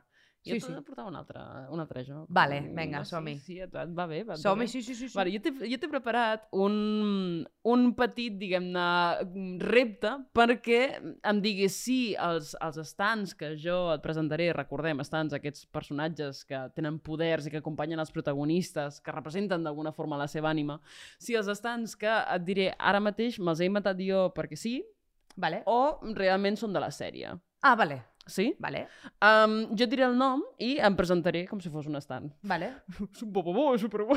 Jo 0.44 0.56
Sí, 0.56 0.60
t'he 0.60 0.66
sí. 0.68 0.74
de 0.76 0.82
portar 0.84 1.06
un 1.08 1.16
altre, 1.16 1.40
un 1.72 1.80
altre 1.80 2.02
joc. 2.04 2.26
Vale, 2.28 2.60
Mm, 2.62 2.76
vinga, 2.76 2.98
no? 3.00 3.06
som-hi. 3.06 3.38
Sí, 3.38 3.46
sí, 3.54 3.60
et, 3.64 3.72
va 3.74 4.06
bé? 4.06 4.24
Va, 4.28 4.36
Som-hi, 4.36 4.68
sí, 4.68 4.82
sí, 4.84 4.94
sí. 4.94 5.08
sí. 5.08 5.16
Vale, 5.16 5.32
jo 5.32 5.40
t'he 5.40 5.70
jo 5.72 5.78
t'he 5.80 5.88
preparat 5.88 6.48
un, 6.52 7.46
un 7.64 7.86
petit, 7.96 8.36
diguem-ne, 8.42 9.60
repte 9.64 10.12
perquè 10.36 10.82
em 11.24 11.40
diguis 11.44 11.76
si 11.86 11.98
els, 12.20 12.54
els 12.60 12.78
estants 12.84 13.34
que 13.40 13.54
jo 13.56 13.78
et 13.94 14.04
presentaré, 14.04 14.52
recordem, 14.54 15.00
estants, 15.00 15.34
aquests 15.34 15.66
personatges 15.72 16.44
que 16.50 16.60
tenen 16.76 17.00
poders 17.00 17.48
i 17.48 17.54
que 17.54 17.62
acompanyen 17.64 18.00
els 18.04 18.12
protagonistes, 18.12 19.00
que 19.00 19.16
representen 19.16 19.64
d'alguna 19.64 19.94
forma 19.96 20.18
la 20.20 20.28
seva 20.28 20.52
ànima, 20.52 20.80
si 21.20 21.36
els 21.40 21.48
estants 21.48 21.96
que 21.96 22.12
et 22.12 22.44
diré 22.44 22.74
ara 22.78 23.00
mateix 23.00 23.40
me'ls 23.40 23.62
he 23.64 23.70
inventat 23.72 23.98
jo 24.04 24.28
perquè 24.36 24.60
sí, 24.60 24.82
Vale. 25.38 25.64
o 25.66 26.00
realment 26.14 26.58
són 26.60 26.74
de 26.76 26.80
la 26.84 26.92
sèrie. 26.92 27.32
Ah, 27.64 27.76
vale. 27.80 28.02
Sí? 28.26 28.54
Vale. 28.60 28.86
Um, 29.20 29.76
jo 29.76 29.88
diré 29.90 30.06
el 30.08 30.16
nom 30.18 30.42
i 30.64 30.78
em 30.80 30.96
presentaré 30.96 31.44
com 31.50 31.60
si 31.60 31.72
fos 31.74 31.88
un 31.90 32.00
estant. 32.00 32.30
Vale. 32.48 32.72
És 33.10 33.24
un 33.26 33.32
bo, 33.36 33.44
bo, 33.44 33.54
bo, 33.56 33.66
superbo. 33.78 34.16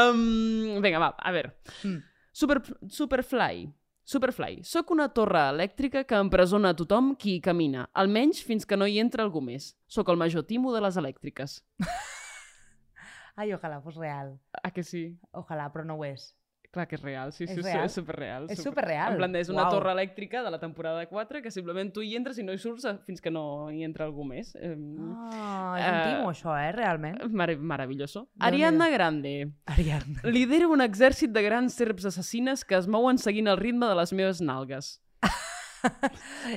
um, 0.00 0.80
vinga, 0.82 0.98
va, 1.02 1.12
a 1.16 1.32
veure. 1.34 1.54
Mm. 1.84 2.00
Super, 2.36 2.60
Superfly. 2.90 3.68
Superfly. 4.06 4.60
Soc 4.62 4.90
una 4.94 5.08
torre 5.10 5.48
elèctrica 5.50 6.04
que 6.06 6.18
empresona 6.22 6.70
a 6.70 6.76
tothom 6.78 7.14
qui 7.18 7.36
hi 7.36 7.40
camina, 7.42 7.88
almenys 7.92 8.42
fins 8.46 8.66
que 8.68 8.76
no 8.78 8.86
hi 8.86 9.00
entra 9.02 9.24
algú 9.24 9.40
més. 9.42 9.72
Soc 9.90 10.12
el 10.12 10.20
major 10.20 10.44
timo 10.46 10.74
de 10.74 10.82
les 10.84 10.98
elèctriques. 11.00 11.56
Ai, 13.36 13.50
ojalà 13.52 13.80
fos 13.82 13.96
real. 13.98 14.36
Ah, 14.62 14.70
que 14.70 14.84
sí? 14.86 15.08
Ojalà, 15.34 15.66
però 15.74 15.84
no 15.84 15.98
ho 15.98 16.04
és. 16.06 16.30
Clar 16.76 16.84
que 16.90 16.98
és 16.98 17.02
real, 17.02 17.30
sí, 17.32 17.44
És 17.46 17.54
sí, 17.54 17.62
real? 17.64 17.86
és 17.88 17.94
superreal. 17.96 18.46
És 18.52 18.60
superreal. 18.62 19.14
En 19.14 19.16
plan, 19.22 19.34
és 19.40 19.48
una 19.48 19.62
Uau. 19.64 19.70
torre 19.78 19.94
elèctrica 19.96 20.42
de 20.44 20.50
la 20.52 20.58
temporada 20.60 21.06
4 21.08 21.40
que 21.40 21.50
simplement 21.50 21.88
tu 21.94 22.02
hi 22.04 22.10
entres 22.18 22.36
i 22.36 22.44
no 22.44 22.52
hi 22.52 22.58
surts 22.60 22.84
eh, 22.84 22.92
fins 23.06 23.22
que 23.24 23.30
no 23.32 23.70
hi 23.72 23.80
entra 23.86 24.04
algú 24.04 24.26
més. 24.28 24.50
Ah, 24.56 24.60
és 24.60 24.76
un 24.76 25.96
Eh, 25.96 26.04
timo, 26.10 26.30
això, 26.34 26.52
eh, 26.60 26.72
realment. 26.76 27.16
Mar 27.32 27.48
maravilloso. 27.56 28.26
Ariadna 28.38 28.90
Grande. 28.92 29.52
Ariadna. 29.64 30.20
Lidero 30.24 30.68
un 30.70 30.82
exèrcit 30.84 31.32
de 31.32 31.42
grans 31.42 31.72
serps 31.74 32.04
assassines 32.12 32.64
que 32.64 32.76
es 32.76 32.86
mouen 32.86 33.16
seguint 33.16 33.48
el 33.48 33.56
ritme 33.56 33.86
de 33.88 33.94
les 33.94 34.12
meves 34.12 34.40
nalgues. 34.42 35.00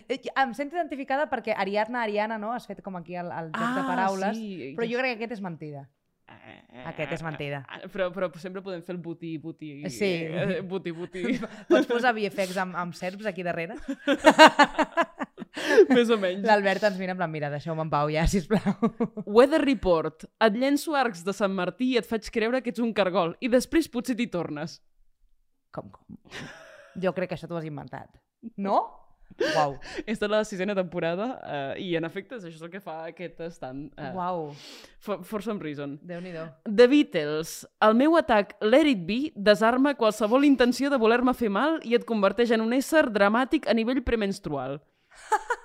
Eh, 0.10 0.20
Em 0.42 0.54
sento 0.58 0.76
identificada 0.76 1.28
perquè 1.30 1.54
Ariadna, 1.56 2.02
Ariana, 2.04 2.38
no? 2.42 2.52
Has 2.56 2.66
fet 2.66 2.82
com 2.82 2.96
aquí 2.98 3.16
el, 3.20 3.28
el 3.32 3.52
joc 3.54 3.76
de 3.76 3.84
paraules. 3.86 4.30
Ah, 4.32 4.34
sí. 4.34 4.74
Però 4.78 4.88
jo 4.90 4.98
crec 4.98 5.12
que 5.14 5.18
aquest 5.24 5.36
és 5.38 5.42
mentida. 5.46 5.84
Eh, 6.50 6.84
Aquest 6.92 7.14
és 7.18 7.24
mentida. 7.26 7.62
eh, 7.78 7.88
Però, 7.94 8.10
però 8.16 8.30
sempre 8.42 8.62
podem 8.66 8.82
fer 8.86 8.96
el 8.96 9.02
buti, 9.04 9.38
buti... 9.38 9.72
Sí. 9.90 10.10
eh, 10.30 10.62
Buti, 10.62 10.92
buti. 10.96 11.24
Pots 11.70 11.88
posar 11.90 12.14
VFX 12.18 12.58
amb, 12.64 12.76
amb 12.80 12.94
serps 12.98 13.26
aquí 13.30 13.44
darrere? 13.46 13.76
Més 15.90 16.10
o 16.14 16.18
menys. 16.22 16.46
L'Albert 16.46 16.84
ens 16.88 16.98
mira 17.00 17.14
en 17.16 17.20
plan, 17.20 17.32
mira, 17.32 17.50
deixeu-me 17.52 17.84
en 17.84 17.90
pau 17.92 18.10
ja, 18.14 18.24
sisplau. 18.30 18.76
Weather 19.38 19.62
Report. 19.64 20.26
Et 20.46 20.56
llenço 20.62 20.96
arcs 20.98 21.24
de 21.26 21.34
Sant 21.36 21.54
Martí 21.56 21.94
i 21.94 22.00
et 22.00 22.08
faig 22.08 22.30
creure 22.34 22.62
que 22.64 22.72
ets 22.74 22.82
un 22.84 22.94
cargol. 22.96 23.36
I 23.44 23.50
després 23.52 23.90
potser 23.92 24.16
t'hi 24.20 24.30
tornes. 24.32 24.80
Com, 25.76 25.90
com? 25.94 26.20
Jo 27.02 27.12
crec 27.18 27.32
que 27.34 27.38
això 27.38 27.50
t'ho 27.50 27.58
has 27.60 27.68
inventat. 27.68 28.10
No? 28.58 28.80
Uau, 29.56 29.78
És 30.10 30.20
de 30.20 30.28
la 30.32 30.42
sisena 30.48 30.76
temporada 30.78 31.30
eh, 31.44 31.82
i 31.86 31.96
en 32.00 32.08
efecte 32.08 32.38
això 32.38 32.52
és 32.52 32.62
el 32.66 32.72
que 32.74 32.82
fa 32.84 32.98
aquest 33.10 33.40
estant. 33.48 33.86
Eh, 33.98 34.12
uau. 34.16 34.50
for, 35.00 35.24
for 35.24 35.44
some 35.46 35.62
reason. 35.64 35.98
Déu-n'hi-do. 36.04 36.46
The 36.68 36.88
Beatles. 36.92 37.54
El 37.86 37.96
meu 38.00 38.18
atac 38.20 38.56
Let 38.62 38.90
It 38.92 39.06
Be 39.08 39.20
desarma 39.36 39.96
qualsevol 40.00 40.46
intenció 40.48 40.92
de 40.92 41.00
voler-me 41.02 41.34
fer 41.38 41.50
mal 41.54 41.80
i 41.88 41.96
et 41.98 42.06
converteix 42.10 42.52
en 42.56 42.66
un 42.66 42.76
ésser 42.78 43.06
dramàtic 43.10 43.70
a 43.70 43.76
nivell 43.78 44.04
premenstrual. 44.04 44.80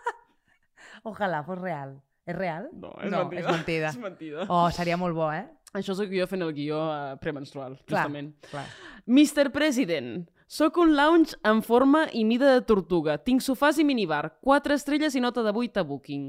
Ojalà 1.05 1.43
fos 1.45 1.61
real. 1.61 1.99
És 2.25 2.37
real? 2.37 2.71
No, 2.73 2.95
és 3.05 3.11
no, 3.13 3.27
mentida. 3.27 3.43
és 3.43 3.51
mentida. 3.53 3.89
És 3.95 4.01
mentida. 4.01 4.47
Oh, 4.49 4.69
seria 4.73 4.97
molt 4.97 5.17
bo, 5.17 5.29
eh? 5.35 5.45
Això 5.75 5.97
sóc 5.99 6.13
jo 6.15 6.25
fent 6.31 6.45
el 6.47 6.53
guió 6.55 6.79
uh, 6.79 7.17
premenstrual, 7.21 7.75
Clar. 7.83 8.05
justament. 8.07 8.31
Clar. 8.49 8.65
Mr. 9.11 9.51
President. 9.53 10.23
Soc 10.55 10.77
un 10.79 10.93
lounge 10.95 11.35
en 11.51 11.63
forma 11.67 12.05
i 12.13 12.23
mida 12.29 12.53
de 12.55 12.63
tortuga. 12.69 13.17
Tinc 13.27 13.43
sofàs 13.43 13.79
i 13.83 13.85
minibar. 13.89 14.23
Quatre 14.45 14.77
estrelles 14.79 15.17
i 15.19 15.23
nota 15.25 15.43
de 15.43 15.51
8 15.51 15.81
a 15.81 15.85
Booking. 15.89 16.29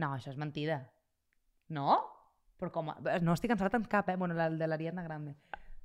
No, 0.00 0.12
això 0.16 0.30
és 0.32 0.38
mentida. 0.40 0.78
No? 1.68 1.98
Però 2.60 2.70
com? 2.72 2.88
a- 2.90 3.18
No 3.20 3.34
estic 3.34 3.50
encertat 3.52 3.74
en 3.80 3.84
cap, 3.90 4.08
eh? 4.08 4.16
Bueno, 4.16 4.38
el 4.40 4.56
de 4.58 4.66
l'Ariadna 4.66 5.02
Grande. 5.02 5.34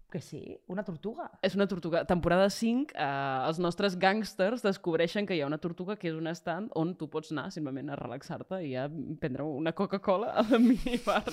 Que 0.09 0.21
sí? 0.21 0.57
Una 0.71 0.85
tortuga? 0.87 1.25
És 1.43 1.57
una 1.57 1.65
tortuga. 1.67 2.05
Temporada 2.07 2.47
5, 2.49 2.93
eh, 2.95 3.07
els 3.49 3.57
nostres 3.59 3.97
gàngsters 3.99 4.63
descobreixen 4.63 5.27
que 5.27 5.35
hi 5.35 5.41
ha 5.43 5.49
una 5.49 5.59
tortuga 5.59 5.97
que 5.99 6.07
és 6.07 6.15
un 6.15 6.29
estand 6.31 6.71
on 6.79 6.93
tu 6.95 7.09
pots 7.11 7.33
anar 7.33 7.49
simplement 7.51 7.91
a 7.91 7.97
relaxar-te 7.99 8.61
i 8.63 8.71
a 8.79 8.85
prendre 9.19 9.43
una 9.43 9.75
Coca-Cola 9.75 10.31
a 10.31 10.45
la 10.47 10.61
minibar. 10.63 11.25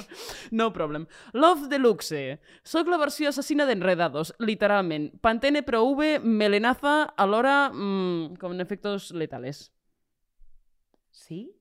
No 0.50 0.72
problem. 0.74 1.06
Love 1.32 1.70
Deluxe. 1.70 2.40
Soc 2.66 2.90
la 2.90 2.98
versió 2.98 3.30
assassina 3.30 3.68
d'Enredados, 3.70 4.34
literalment. 4.40 5.12
Pantene 5.22 5.62
Pro 5.62 5.84
V, 5.92 6.18
melenaza, 6.24 7.04
alhora 7.14 7.70
mm, 7.70 8.40
con 8.42 8.60
efectos 8.60 9.12
letales. 9.12 9.70
Sí? 11.12 11.54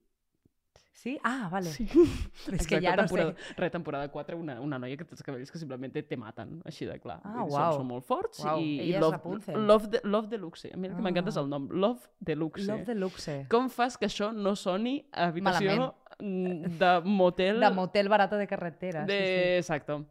Sí? 1.04 1.18
Ah, 1.28 1.50
vale. 1.52 1.68
Sí. 1.74 1.84
És 2.56 2.66
que 2.70 2.78
ja 2.80 2.94
no 2.96 3.04
sé. 3.04 3.10
temporada, 3.12 3.36
Re, 3.58 3.70
temporada 3.74 4.08
4, 4.14 4.38
una, 4.40 4.54
una 4.64 4.78
noia 4.80 4.96
que 4.96 5.04
té 5.04 5.18
els 5.18 5.24
cabells 5.26 5.52
que 5.52 5.60
simplement 5.60 5.92
te 5.92 6.16
maten, 6.18 6.62
així 6.70 6.86
de 6.88 6.96
clar. 7.04 7.18
Ah, 7.28 7.42
uau. 7.44 7.50
Són, 7.52 7.82
són 7.82 7.90
molt 7.90 8.06
forts. 8.08 8.40
Uau, 8.46 8.62
I, 8.64 8.78
ella 8.86 8.98
i 8.98 9.02
love, 9.04 9.18
Rapunzel. 9.18 9.58
love, 9.68 9.90
de, 9.92 10.02
love 10.08 10.30
Deluxe. 10.32 10.72
A 10.72 10.78
mi 10.80 10.88
que 10.94 11.02
m'encanta 11.04 11.34
Ah. 11.36 11.42
el 11.44 11.50
nom. 11.52 11.68
Love 11.72 12.08
Deluxe. 12.20 12.64
Love 12.70 12.86
Deluxe. 12.94 13.36
Com 13.52 13.68
fas 13.70 13.98
que 14.00 14.08
això 14.08 14.32
no 14.32 14.56
soni 14.56 15.02
a 15.12 15.28
habitació 15.28 15.76
Malament. 15.76 16.80
de 16.80 16.94
motel... 17.04 17.60
De 17.60 17.70
motel 17.76 18.08
barata 18.08 18.38
de 18.40 18.48
carretera. 18.48 19.04
de... 19.06 19.18
Sí, 19.20 19.28
sí. 19.28 19.58
Exacto. 19.60 20.06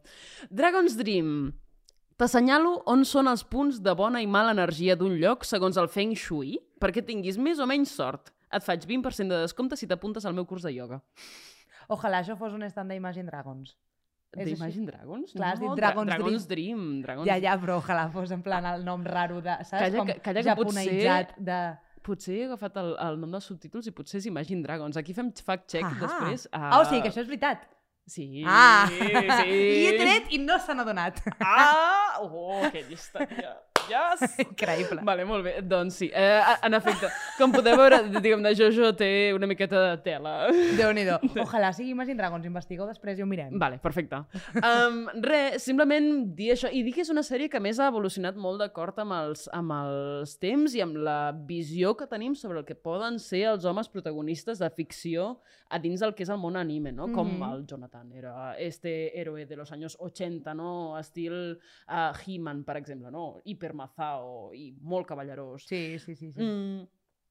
Dragon's 0.51 0.95
Dream. 0.99 1.53
T'assenyalo 2.21 2.83
on 2.85 3.01
són 3.09 3.27
els 3.31 3.41
punts 3.49 3.79
de 3.81 3.93
bona 3.97 4.21
i 4.21 4.27
mala 4.29 4.51
energia 4.53 4.93
d'un 4.95 5.15
lloc 5.17 5.43
segons 5.49 5.79
el 5.81 5.89
Feng 5.89 6.13
Shui 6.13 6.59
perquè 6.79 7.01
tinguis 7.03 7.39
més 7.41 7.57
o 7.57 7.65
menys 7.65 7.89
sort. 7.97 8.29
Et 8.53 8.63
faig 8.65 8.85
20% 8.89 9.27
de 9.33 9.39
descompte 9.45 9.77
si 9.79 9.87
t'apuntes 9.89 10.25
al 10.29 10.33
meu 10.37 10.45
curs 10.45 10.63
de 10.65 10.71
ioga. 10.75 11.01
Ojalà 11.93 12.21
això 12.23 12.35
fos 12.39 12.53
un 12.55 12.63
stand 12.69 12.91
d'Imagine 12.93 13.27
Dragons. 13.29 13.75
D'Imagine 14.33 14.87
Dragons? 14.89 15.33
Clar, 15.35 15.51
has 15.53 15.59
dit 15.61 15.67
no, 15.69 15.75
Dragon's 15.77 16.07
Dra 16.09 16.17
Dragon's 16.17 16.47
Dream. 16.49 16.85
Dragon's... 17.03 17.27
Ja, 17.29 17.35
ja, 17.37 17.53
però 17.61 17.75
ojalà 17.81 18.07
fos 18.13 18.31
en 18.33 18.41
plan 18.45 18.65
el 18.65 18.85
nom 18.85 19.03
raro 19.05 19.41
de... 19.45 19.57
Saps? 19.61 19.77
Calla 19.83 19.99
Com 19.99 20.13
calla 20.25 20.43
que 20.47 20.55
potser- 20.57 21.35
de... 21.37 21.59
Potser 22.03 22.33
he 22.35 22.45
agafat 22.47 22.75
el, 22.81 22.89
el 22.99 23.19
nom 23.21 23.31
dels 23.31 23.45
subtítols 23.47 23.85
i 23.87 23.93
potser 23.95 24.17
és 24.19 24.25
Imagine 24.31 24.63
Dragons. 24.65 24.97
Aquí 24.99 25.13
fem 25.15 25.29
fact-check 25.37 25.85
després. 26.01 26.47
Ah, 26.51 26.79
o 26.79 26.85
sigui 26.89 27.03
que 27.05 27.11
això 27.13 27.21
és 27.23 27.29
veritat. 27.29 27.67
Sí, 28.09 28.43
Ah! 28.45 28.89
sí. 28.89 29.05
I 29.83 29.85
he 29.87 29.93
tret 30.01 30.33
i 30.35 30.41
no 30.43 30.57
se 30.59 30.73
n'ha 30.75 30.83
donat. 30.83 31.21
Ah! 31.39 32.17
Oh, 32.25 32.65
que 32.73 32.81
llista, 32.89 33.23
tia. 33.29 33.53
Yes! 33.89 34.23
Increïble. 34.47 35.01
Vale, 35.05 35.25
molt 35.27 35.43
bé. 35.45 35.53
Doncs 35.65 35.97
sí, 36.01 36.09
eh, 36.13 36.41
en 36.63 36.73
efecte, 36.77 37.09
com 37.37 37.51
podeu 37.53 37.77
veure, 37.79 37.99
diguem-ne, 38.23 38.53
Jojo 38.57 38.91
té 38.97 39.09
una 39.35 39.47
miqueta 39.49 39.81
de 39.89 39.97
tela. 40.05 40.33
Déu-n'hi-do. 40.77 41.17
Ojalà 41.45 41.71
sigui 41.75 41.91
Imagine 41.95 42.17
Dragons. 42.19 42.45
Investigueu 42.49 42.87
després 42.89 43.19
i 43.19 43.25
ho 43.25 43.27
mirem. 43.29 43.57
Vale, 43.61 43.79
perfecte. 43.83 44.21
Um, 44.59 45.03
re, 45.23 45.59
simplement 45.61 46.09
dir 46.37 46.51
això. 46.55 46.71
I 46.71 46.83
dir 46.85 46.93
que 46.95 47.03
és 47.05 47.11
una 47.13 47.23
sèrie 47.25 47.49
que 47.51 47.61
més 47.63 47.79
ha 47.81 47.89
evolucionat 47.91 48.37
molt 48.39 48.61
d'acord 48.63 48.97
amb, 49.03 49.15
els, 49.19 49.47
amb 49.53 49.73
els 49.77 50.37
temps 50.41 50.73
i 50.77 50.83
amb 50.85 50.97
la 51.03 51.17
visió 51.33 51.93
que 51.99 52.07
tenim 52.11 52.35
sobre 52.39 52.61
el 52.61 52.67
que 52.67 52.75
poden 52.77 53.19
ser 53.21 53.43
els 53.53 53.65
homes 53.69 53.89
protagonistes 53.91 54.59
de 54.61 54.69
ficció 54.73 55.37
a 55.73 55.79
dins 55.81 56.01
del 56.03 56.13
que 56.13 56.23
és 56.25 56.29
el 56.33 56.37
món 56.41 56.57
anime, 56.59 56.91
no? 56.93 57.07
Com 57.13 57.31
Mhm. 57.33 57.43
el 57.53 57.65
Jonathan 57.65 58.11
era 58.13 58.55
este 58.59 59.17
héroe 59.19 59.45
de 59.45 59.55
los 59.55 59.71
años 59.71 59.95
80, 59.99 60.53
no? 60.53 60.97
Estil 60.99 61.57
uh, 61.89 62.11
He-Man, 62.25 62.63
per 62.63 62.77
exemple, 62.77 63.09
no? 63.11 63.39
Hipermazao 63.73 64.53
i 64.53 64.73
molt 64.81 65.07
cavallerós. 65.07 65.65
Sí, 65.67 65.99
sí, 65.99 66.15
sí. 66.15 66.31
sí. 66.31 66.41
Mm, 66.41 66.87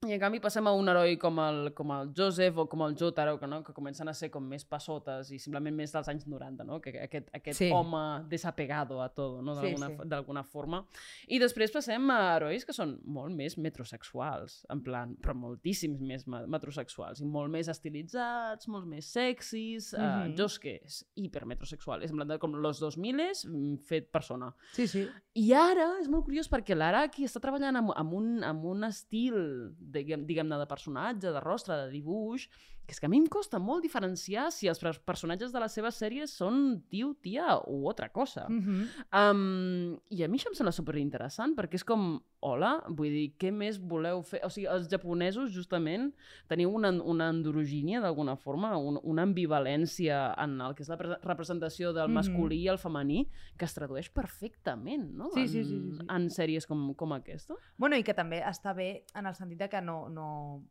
I 0.07 0.13
en 0.15 0.19
canvi 0.19 0.39
passem 0.43 0.67
a 0.67 0.73
un 0.75 0.89
heroi 0.91 1.15
com 1.17 1.37
el, 1.39 1.71
com 1.73 1.91
el 1.95 2.09
Joseph 2.17 2.57
o 2.59 2.65
com 2.67 2.81
el 2.85 2.95
Jotaro, 2.99 3.37
que, 3.39 3.47
no? 3.47 3.61
que 3.63 3.73
comencen 3.73 4.07
a 4.09 4.13
ser 4.13 4.29
com 4.33 4.43
més 4.43 4.65
passotes 4.65 5.29
i 5.31 5.39
simplement 5.39 5.75
més 5.75 5.93
dels 5.93 6.09
anys 6.11 6.25
90, 6.27 6.63
no? 6.67 6.79
que 6.83 6.91
aquest, 7.05 7.29
aquest 7.33 7.57
Sí. 7.57 7.67
sí. 7.67 7.71
home 7.73 8.25
desapegado 8.29 9.01
a 9.01 9.09
tot, 9.09 9.41
no? 9.43 9.55
Sí, 9.55 9.61
d'alguna 9.61 9.87
sí. 9.87 10.09
d'alguna 10.09 10.43
forma. 10.43 10.85
I 11.27 11.39
després 11.39 11.71
passem 11.71 12.09
a 12.11 12.19
herois 12.35 12.65
que 12.65 12.73
són 12.75 12.97
molt 13.05 13.33
més 13.35 13.57
metrosexuals, 13.57 14.65
en 14.73 14.81
plan, 14.83 15.15
però 15.21 15.35
moltíssims 15.37 16.01
més 16.01 16.25
metrosexuals 16.27 17.21
i 17.21 17.25
molt 17.25 17.51
més 17.53 17.69
estilitzats, 17.71 18.67
molt 18.67 18.87
més 18.87 19.05
sexis. 19.13 19.93
Mm 19.93 20.03
Mhm. 20.03 20.33
uh, 20.33 20.35
Josuke 20.37 20.81
és 20.83 21.05
hipermetrosexual, 21.15 22.03
és 22.03 22.11
en 22.11 22.17
plan 22.17 22.27
de 22.27 22.37
com 22.39 22.51
los 22.55 22.79
2000 22.79 23.45
mm, 23.45 23.77
fet 23.87 24.09
persona. 24.11 24.53
Sí, 24.73 24.87
sí. 24.87 25.07
I 25.35 25.53
ara 25.53 25.97
és 26.01 26.07
molt 26.09 26.25
curiós 26.25 26.49
perquè 26.49 26.75
l'Araki 26.75 27.23
està 27.25 27.39
treballant 27.41 27.75
amb, 27.79 27.91
amb, 27.95 28.13
un, 28.13 28.43
amb 28.43 28.65
un 28.65 28.83
estil, 28.83 29.73
diguem-ne, 29.93 30.59
de 30.59 30.67
personatge, 30.69 31.31
de 31.33 31.43
rostre, 31.43 31.77
de 31.85 31.93
dibuix, 31.93 32.47
que 32.85 32.91
és 32.91 32.99
que 32.99 33.05
a 33.05 33.09
mi 33.09 33.17
em 33.17 33.27
costa 33.27 33.59
molt 33.59 33.81
diferenciar 33.81 34.51
si 34.51 34.67
els 34.67 34.79
pers- 34.83 34.99
personatges 34.99 35.53
de 35.53 35.59
les 35.59 35.71
seves 35.71 35.95
sèries 35.95 36.29
són 36.35 36.83
tio, 36.89 37.13
tia 37.21 37.57
o 37.57 37.87
altra 37.89 38.09
cosa. 38.09 38.47
Mm 38.49 38.59
-hmm. 38.59 39.31
Um, 39.31 39.99
I 40.09 40.23
a 40.23 40.27
mi 40.27 40.37
això 40.37 40.47
em 40.49 40.53
sembla 40.55 40.71
superinteressant, 40.71 41.55
perquè 41.55 41.75
és 41.75 41.83
com, 41.85 42.21
hola, 42.41 42.83
vull 42.89 43.09
dir, 43.09 43.33
què 43.39 43.51
més 43.51 43.79
voleu 43.79 44.21
fer? 44.23 44.41
O 44.43 44.49
sigui, 44.49 44.67
els 44.67 44.87
japonesos, 44.89 45.51
justament, 45.53 46.13
teniu 46.47 46.69
una, 46.75 46.89
una 46.89 47.29
androgínia, 47.29 48.01
d'alguna 48.01 48.35
forma, 48.35 48.77
un, 48.77 48.99
una 49.03 49.21
ambivalència 49.23 50.33
en 50.43 50.59
el 50.61 50.75
que 50.75 50.83
és 50.83 50.89
la 50.89 50.97
pre- 50.97 51.17
representació 51.23 51.93
del 51.93 52.07
Mhm. 52.09 52.13
masculí 52.13 52.61
i 52.63 52.67
el 52.67 52.77
femení, 52.77 53.27
que 53.57 53.65
es 53.65 53.73
tradueix 53.73 54.09
perfectament, 54.09 55.11
no? 55.13 55.29
Sí, 55.33 55.41
en, 55.41 55.47
sí, 55.47 55.63
sí, 55.63 55.79
sí, 55.79 55.91
sí. 55.97 56.05
en 56.09 56.29
sèries 56.29 56.67
com, 56.67 56.93
com 56.95 57.13
aquesta. 57.13 57.55
Bueno, 57.77 57.95
i 57.95 58.03
que 58.03 58.13
també 58.13 58.41
està 58.43 58.73
bé 58.75 59.05
en 59.15 59.25
el 59.25 59.35
sentit 59.35 59.59
de 59.59 59.69
que 59.69 59.81
no, 59.81 60.09
no 60.09 60.63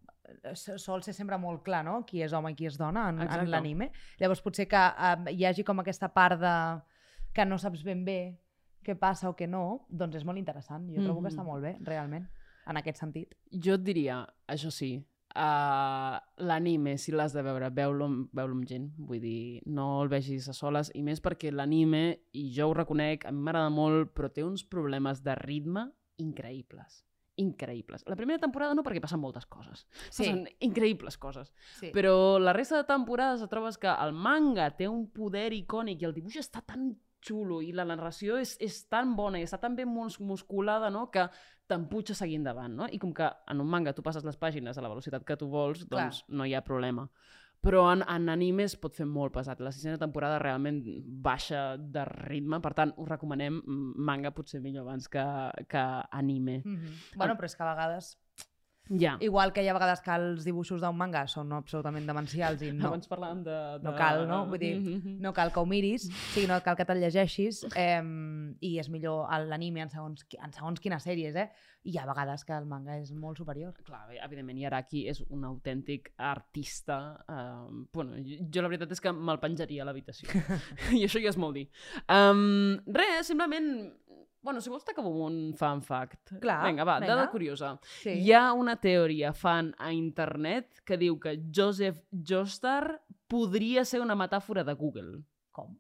sol 0.55 1.03
ser 1.03 1.15
sempre 1.17 1.39
molt 1.39 1.63
clar, 1.67 1.83
no? 1.87 2.03
Qui 2.09 2.23
és 2.23 2.33
home 2.33 2.53
i 2.53 2.57
qui 2.59 2.69
és 2.69 2.79
dona 2.79 3.09
en, 3.11 3.23
Exacte. 3.25 3.47
en 3.47 3.53
l'anime. 3.53 3.91
Llavors 4.21 4.43
potser 4.45 4.69
que 4.71 4.81
eh, 4.81 5.35
hi 5.35 5.47
hagi 5.49 5.65
com 5.67 5.83
aquesta 5.83 6.13
part 6.15 6.41
de 6.41 6.55
que 7.33 7.47
no 7.49 7.59
saps 7.59 7.83
ben 7.85 8.05
bé 8.05 8.21
què 8.83 8.97
passa 8.99 9.31
o 9.31 9.37
què 9.39 9.47
no, 9.49 9.87
doncs 9.89 10.21
és 10.21 10.27
molt 10.27 10.41
interessant. 10.41 10.89
Jo 10.91 11.05
trobo 11.05 11.23
que 11.23 11.31
està 11.31 11.45
molt 11.47 11.63
bé, 11.65 11.77
realment, 11.87 12.27
en 12.69 12.81
aquest 12.81 12.99
sentit. 13.03 13.37
Jo 13.53 13.77
et 13.79 13.85
diria, 13.87 14.23
això 14.51 14.73
sí, 14.75 14.97
uh, 15.37 16.19
l'anime, 16.43 16.97
si 16.99 17.15
l'has 17.15 17.35
de 17.37 17.45
veure, 17.47 17.71
veu-lo 17.75 18.09
amb, 18.11 18.35
veu 18.35 18.51
amb 18.57 18.67
gent. 18.69 18.91
Vull 18.99 19.23
dir, 19.23 19.63
no 19.67 19.87
el 20.03 20.11
vegis 20.13 20.51
a 20.51 20.57
soles, 20.57 20.91
i 20.99 21.05
més 21.07 21.23
perquè 21.23 21.53
l'anime, 21.55 22.03
i 22.35 22.49
jo 22.57 22.71
ho 22.71 22.77
reconec, 22.77 23.27
a 23.27 23.33
mi 23.33 23.45
m'agrada 23.47 23.71
molt, 23.73 24.13
però 24.17 24.33
té 24.33 24.45
uns 24.47 24.67
problemes 24.67 25.23
de 25.23 25.39
ritme 25.39 25.89
increïbles. 26.23 27.05
Increïbles. 27.41 28.05
La 28.11 28.17
primera 28.17 28.41
temporada 28.43 28.75
no, 28.77 28.83
perquè 28.85 29.01
passen 29.01 29.21
moltes 29.23 29.47
coses. 29.49 29.87
Sí. 30.11 30.27
Passen 30.27 30.43
increïbles 30.61 31.17
coses. 31.21 31.53
Sí. 31.79 31.93
Però 31.95 32.39
la 32.39 32.53
resta 32.53 32.77
de 32.77 32.89
temporades 32.89 33.41
et 33.41 33.51
trobes 33.53 33.79
que 33.81 33.89
el 33.89 34.13
manga 34.13 34.69
té 34.77 34.89
un 34.91 35.07
poder 35.15 35.49
icònic 35.57 36.03
i 36.03 36.11
el 36.11 36.15
dibuix 36.17 36.37
està 36.43 36.61
tan 36.67 36.91
xulo 37.23 37.61
i 37.63 37.71
la 37.73 37.87
narració 37.87 38.37
és, 38.43 38.57
és 38.61 38.83
tan 38.91 39.15
bona 39.17 39.39
i 39.39 39.47
està 39.47 39.61
tan 39.63 39.77
ben 39.79 39.89
mus 39.89 40.19
musculada 40.21 40.91
no? 40.91 41.07
que 41.15 41.29
t'empuja 41.71 42.17
a 42.17 42.19
seguir 42.19 42.41
endavant. 42.41 42.75
No? 42.77 42.89
I 42.91 42.99
com 43.01 43.15
que 43.17 43.29
en 43.49 43.63
un 43.63 43.71
manga 43.71 43.95
tu 43.97 44.05
passes 44.05 44.27
les 44.27 44.37
pàgines 44.37 44.77
a 44.77 44.85
la 44.85 44.91
velocitat 44.93 45.25
que 45.25 45.39
tu 45.41 45.49
vols, 45.49 45.87
Clar. 45.87 46.09
doncs 46.11 46.25
no 46.29 46.45
hi 46.45 46.55
ha 46.55 46.65
problema. 46.67 47.09
Però 47.63 47.85
en, 47.93 48.01
en 48.11 48.27
anime 48.33 48.65
es 48.67 48.75
pot 48.75 48.97
fer 48.99 49.07
molt 49.07 49.35
pesat. 49.37 49.61
La 49.63 49.71
sisena 49.71 49.99
temporada 50.01 50.41
realment 50.43 50.81
baixa 51.23 51.77
de 51.79 52.03
ritme, 52.09 52.59
per 52.65 52.73
tant, 52.75 52.95
us 52.99 53.07
recomanem 53.09 53.61
manga 54.09 54.33
potser 54.35 54.59
millor 54.65 54.83
abans 54.89 55.07
que, 55.13 55.23
que 55.71 55.85
anime. 56.11 56.63
Mm 56.65 56.77
-hmm. 56.77 57.17
Bueno, 57.17 57.37
però 57.39 57.47
és 57.47 57.55
que 57.57 57.63
a 57.63 57.75
vegades, 57.75 58.19
Ja. 58.91 59.17
igual 59.21 59.53
que 59.55 59.63
hi 59.63 59.69
ha 59.71 59.75
vegades 59.77 60.01
que 60.05 60.11
els 60.13 60.45
dibuixos 60.45 60.81
d'un 60.83 60.97
manga 60.99 61.23
són 61.31 61.53
absolutament 61.57 62.05
demencials 62.07 62.61
i 62.67 62.73
no, 62.75 62.89
Abans 62.91 63.09
parlàvem 63.09 63.43
de, 63.47 63.55
de... 63.79 63.85
no 63.87 63.93
cal, 63.97 64.25
no? 64.29 64.41
Vull 64.51 64.59
dir, 64.59 64.73
Mhm. 64.81 65.21
no 65.23 65.33
cal 65.33 65.53
que 65.53 65.61
ho 65.61 65.67
miris, 65.67 66.09
sí, 66.35 66.47
no 66.51 66.59
cal 66.63 66.77
que 66.77 66.85
te'l 66.85 66.99
llegeixis 67.01 67.63
eh, 67.77 68.03
i 68.61 68.79
és 68.83 68.89
millor 68.91 69.29
l'anime 69.49 69.81
en, 69.87 69.89
segons, 69.89 70.27
en 70.39 70.53
segons 70.53 70.81
quines 70.83 71.03
sèries, 71.07 71.37
eh? 71.37 71.49
I 71.85 71.91
hi 71.95 71.99
ha 71.99 72.05
vegades 72.07 72.45
que 72.45 72.53
el 72.55 72.67
manga 72.67 72.99
és 72.99 73.11
molt 73.13 73.39
superior. 73.39 73.73
Clar, 73.87 74.05
bé, 74.09 74.19
evidentment, 74.23 74.59
Yaraki 74.59 75.07
és 75.11 75.23
un 75.31 75.43
autèntic 75.45 76.13
artista. 76.19 76.99
Uh, 77.29 77.87
bueno, 77.93 78.19
jo, 78.23 78.37
jo 78.55 78.63
la 78.63 78.69
veritat 78.69 78.93
és 78.93 79.01
que 79.03 79.11
me'l 79.13 79.41
penjaria 79.43 79.83
a 79.83 79.87
l'habitació. 79.87 80.29
I 80.99 81.05
això 81.07 81.19
ja 81.23 81.31
és 81.33 81.39
molt 81.39 81.55
dir. 81.59 81.69
Um, 82.09 82.77
res, 82.87 83.27
simplement... 83.33 83.93
Bueno, 84.43 84.61
si 84.61 84.71
vols 84.73 84.83
t'acabo 84.83 85.13
amb 85.13 85.23
un 85.29 85.37
fan 85.55 85.83
fact. 85.87 86.35
Clar, 86.43 86.65
Vinga, 86.67 86.85
va, 86.85 86.99
vinga. 86.99 87.15
dada 87.15 87.29
curiosa. 87.31 87.77
Sí. 88.03 88.17
Hi 88.25 88.33
ha 88.35 88.49
una 88.59 88.75
teoria 88.83 89.31
fan 89.33 89.71
a 89.79 89.93
internet 89.95 90.83
que 90.85 90.99
diu 90.99 91.19
que 91.23 91.37
Joseph 91.55 92.03
Joestar 92.11 92.99
podria 93.31 93.85
ser 93.87 94.03
una 94.03 94.19
metàfora 94.19 94.65
de 94.67 94.75
Google. 94.75 95.23
Com? 95.55 95.77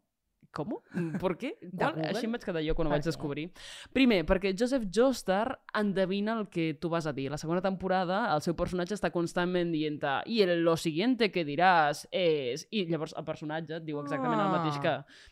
Com? 0.52 0.76
Per 1.18 1.32
què? 1.40 1.50
Google? 1.72 2.06
Així 2.12 2.28
em 2.28 2.36
vaig 2.36 2.46
quedar 2.46 2.62
jo 2.62 2.76
quan 2.78 2.86
ho 2.86 2.92
Per 2.92 3.00
vaig 3.00 3.08
descobrir. 3.08 3.48
Primer, 3.96 4.20
perquè 4.28 4.54
Joseph 4.54 4.86
Joestar 4.94 5.58
endevina 5.80 6.38
el 6.38 6.46
que 6.52 6.74
tu 6.78 6.92
vas 6.92 7.08
a 7.08 7.16
dir. 7.16 7.30
La 7.32 7.40
segona 7.40 7.64
temporada, 7.64 8.28
el 8.34 8.46
seu 8.46 8.54
personatge 8.54 8.94
està 8.94 9.10
constantment 9.10 9.72
dient 9.74 9.98
i 10.30 10.42
el, 10.44 10.60
lo 10.62 10.76
siguiente 10.76 11.32
que 11.34 11.42
diràs 11.48 12.06
és... 12.12 12.68
I 12.70 12.86
llavors 12.86 13.16
el 13.18 13.26
personatge 13.26 13.80
et 13.80 13.86
diu 13.90 13.98
exactament 14.04 14.38
el 14.38 14.52
mateix 14.54 14.78
que... 14.78 14.98
Ah. 15.02 15.30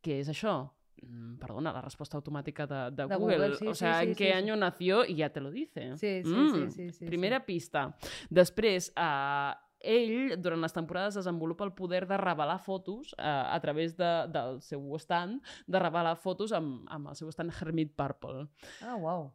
Què 0.00 0.22
és 0.22 0.30
això? 0.32 0.62
Mm, 1.02 1.38
Perdona, 1.40 1.72
la 1.72 1.80
resposta 1.80 2.18
automàtica 2.18 2.66
de, 2.66 2.80
de, 2.90 3.06
De 3.06 3.16
Google. 3.16 3.36
Google, 3.38 3.56
sí, 3.56 3.66
o 3.66 3.74
sí, 3.74 3.78
sea, 3.80 4.00
sí, 4.00 4.06
en 4.08 4.14
sí, 4.14 4.18
qué 4.18 4.30
sí. 4.30 4.32
año 4.32 4.56
nació 4.56 5.04
y 5.04 5.14
ya 5.16 5.30
te 5.32 5.40
lo 5.40 5.50
dice. 5.50 5.96
Sí, 5.96 6.22
sí, 6.24 6.28
Mm, 6.30 6.54
sí, 6.54 6.70
sí, 6.70 6.92
sí, 6.92 7.06
Primera 7.06 7.38
sí. 7.38 7.44
pista. 7.46 7.96
Després, 8.28 8.92
uh, 8.96 9.54
ell, 9.80 10.36
durant 10.42 10.60
les 10.60 10.72
temporades, 10.76 11.14
desenvolupa 11.14 11.64
el 11.64 11.72
poder 11.72 12.06
de 12.06 12.18
revelar 12.18 12.58
fotos 12.60 13.14
uh, 13.14 13.48
a 13.54 13.58
través 13.60 13.96
de, 13.96 14.10
del 14.28 14.60
seu 14.60 14.82
stand, 14.98 15.40
de 15.66 15.78
revelar 15.80 16.16
fotos 16.20 16.52
amb, 16.52 16.84
amb 16.92 17.08
el 17.08 17.16
seu 17.16 17.30
stand 17.32 17.50
Hermit 17.60 17.94
Purple. 17.96 18.46
Ah, 18.82 18.96
uau. 18.96 19.30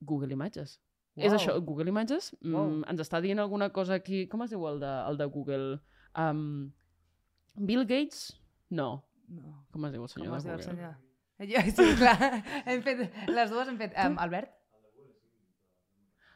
Google 0.00 0.32
Images. 0.34 0.80
Uau. 1.14 1.26
És 1.28 1.32
això, 1.32 1.54
Google 1.62 1.88
Images? 1.88 2.32
Uau. 2.42 2.66
Mm, 2.80 2.84
ens 2.90 3.00
està 3.06 3.20
dient 3.22 3.38
alguna 3.38 3.70
cosa 3.70 3.94
aquí... 3.94 4.26
Com 4.26 4.42
es 4.42 4.50
diu 4.50 4.66
el 4.66 4.80
de, 4.82 4.92
el 5.08 5.16
de 5.16 5.24
Google? 5.30 5.78
Um, 6.18 6.72
Bill 7.54 7.86
Gates? 7.86 8.32
No. 8.70 9.04
No. 9.30 9.60
Com 9.72 9.84
es 9.86 9.92
diu 9.94 10.02
el 10.02 10.08
senyor 10.10 10.34
Com 10.34 10.42
de 10.42 10.50
Google? 10.50 10.62
senyor? 10.66 10.96
Jo, 11.50 11.60
sí, 11.66 11.86
clar. 11.98 12.42
Hem 12.64 12.82
fet, 12.86 13.08
les 13.26 13.50
dues 13.50 13.68
hem 13.68 13.78
fet... 13.80 13.96
Um, 13.98 14.18
Albert? 14.22 14.52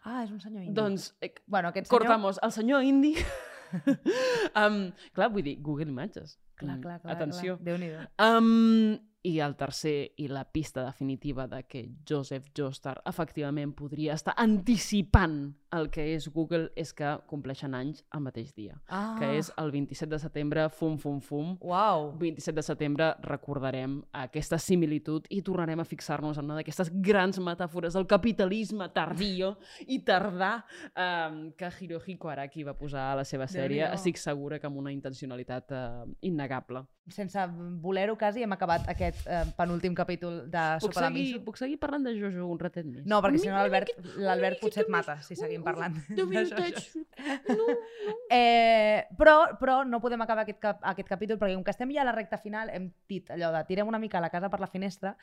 Ah, 0.09 0.23
és 0.25 0.31
un 0.33 0.41
senyor 0.41 0.63
indi. 0.65 0.75
Doncs, 0.75 1.11
eh, 1.21 1.35
bueno, 1.47 1.69
aquest 1.71 1.87
senyor... 1.89 2.07
cortamos. 2.07 2.41
El 2.43 2.53
senyor 2.53 2.83
indi... 2.87 3.13
um, 4.63 4.79
clar, 5.15 5.29
vull 5.35 5.45
dir, 5.45 5.59
Google 5.63 5.91
Images. 5.93 6.39
Clar, 6.59 6.79
Mm, 6.79 6.83
clar, 6.83 6.97
clar. 7.03 7.15
Atenció. 7.15 7.59
Clar. 7.59 7.67
Déu-n'hi-do. 7.69 8.07
Um, 8.25 8.97
I 9.29 9.33
el 9.45 9.55
tercer 9.59 10.15
i 10.23 10.29
la 10.31 10.45
pista 10.51 10.85
definitiva 10.87 11.47
de 11.51 11.65
que 11.67 11.83
Joseph 12.09 12.49
Joestar 12.57 12.97
efectivament 13.07 13.75
podria 13.77 14.15
estar 14.15 14.35
anticipant 14.39 15.53
el 15.73 15.91
que 15.91 16.05
és 16.15 16.29
Google 16.33 16.71
és 16.77 16.93
que 16.97 17.11
compleixen 17.29 17.75
anys 17.75 18.05
el 18.15 18.23
mateix 18.25 18.55
dia, 18.57 18.79
Ah. 18.89 19.17
que 19.19 19.37
és 19.39 19.53
el 19.57 19.71
27 19.71 20.11
de 20.11 20.19
setembre, 20.19 20.69
fum, 20.71 20.97
fum, 20.99 21.21
fum. 21.21 21.57
Uau. 21.61 22.13
27 22.19 22.55
de 22.57 22.63
setembre 22.63 23.15
recordarem 23.23 24.03
aquesta 24.13 24.59
similitud 24.59 25.27
i 25.31 25.43
tornarem 25.43 25.81
a 25.81 25.85
fixar-nos 25.85 26.39
en 26.39 26.45
una 26.45 26.57
d'aquestes 26.57 26.91
grans 27.03 27.39
metàfores 27.39 27.93
del 27.95 28.07
capitalisme 28.07 28.89
tardío 28.95 29.57
i 29.87 30.01
tardà 30.05 30.65
um, 30.97 31.53
que 31.53 31.71
Hirohiko 31.81 32.29
Araki 32.29 32.65
va 32.65 32.75
posar 32.79 33.13
a 33.13 33.17
la 33.17 33.25
seva 33.25 33.47
sèrie. 33.47 33.85
Estic 33.93 34.17
segura 34.17 34.59
que 34.59 34.67
amb 34.67 34.79
una 34.79 34.93
intencionalitat 34.93 35.73
uh, 35.73 36.07
innegable. 36.23 36.85
Sense 37.09 37.41
voler-ho 37.81 38.17
quasi 38.21 38.43
hem 38.45 38.53
acabat 38.53 38.85
aquest 38.93 39.23
eh, 39.27 39.45
penúltim 39.57 39.95
capítol 39.97 40.43
de 40.51 40.65
Puc 40.83 40.93
Sopa 40.93 41.07
de 41.07 41.15
seguir, 41.15 41.39
puc 41.45 41.57
seguir 41.57 41.79
parlant 41.81 42.05
de 42.05 42.13
Jojo 42.19 42.45
un 42.53 42.59
ratet 42.61 42.85
més? 42.85 43.07
No, 43.09 43.23
perquè 43.25 43.41
si 43.41 43.49
no 43.49 43.63
l'Albert 43.63 44.61
potser 44.61 44.85
et 44.85 44.91
mata 44.93 45.17
si 45.25 45.35
seguim 45.39 45.58
parlant. 45.65 45.95
De 46.09 46.25
d'això. 46.25 46.57
vintage. 46.57 47.05
No, 47.49 47.77
Eh, 48.31 49.07
però, 49.17 49.57
però 49.59 49.79
no 49.89 50.01
podem 50.01 50.21
acabar 50.21 50.43
aquest, 50.45 50.59
cap, 50.61 50.83
aquest 50.85 51.09
capítol 51.09 51.39
perquè 51.41 51.55
com 51.57 51.65
que 51.65 51.73
estem 51.73 51.91
ja 51.95 52.03
a 52.03 52.05
la 52.05 52.13
recta 52.13 52.37
final 52.37 52.69
hem 52.69 52.91
dit 53.09 53.31
allò 53.33 53.49
de 53.55 53.63
tirem 53.65 53.89
una 53.89 53.99
mica 53.99 54.21
la 54.21 54.29
casa 54.29 54.51
per 54.53 54.61
la 54.61 54.69
finestra 54.69 55.15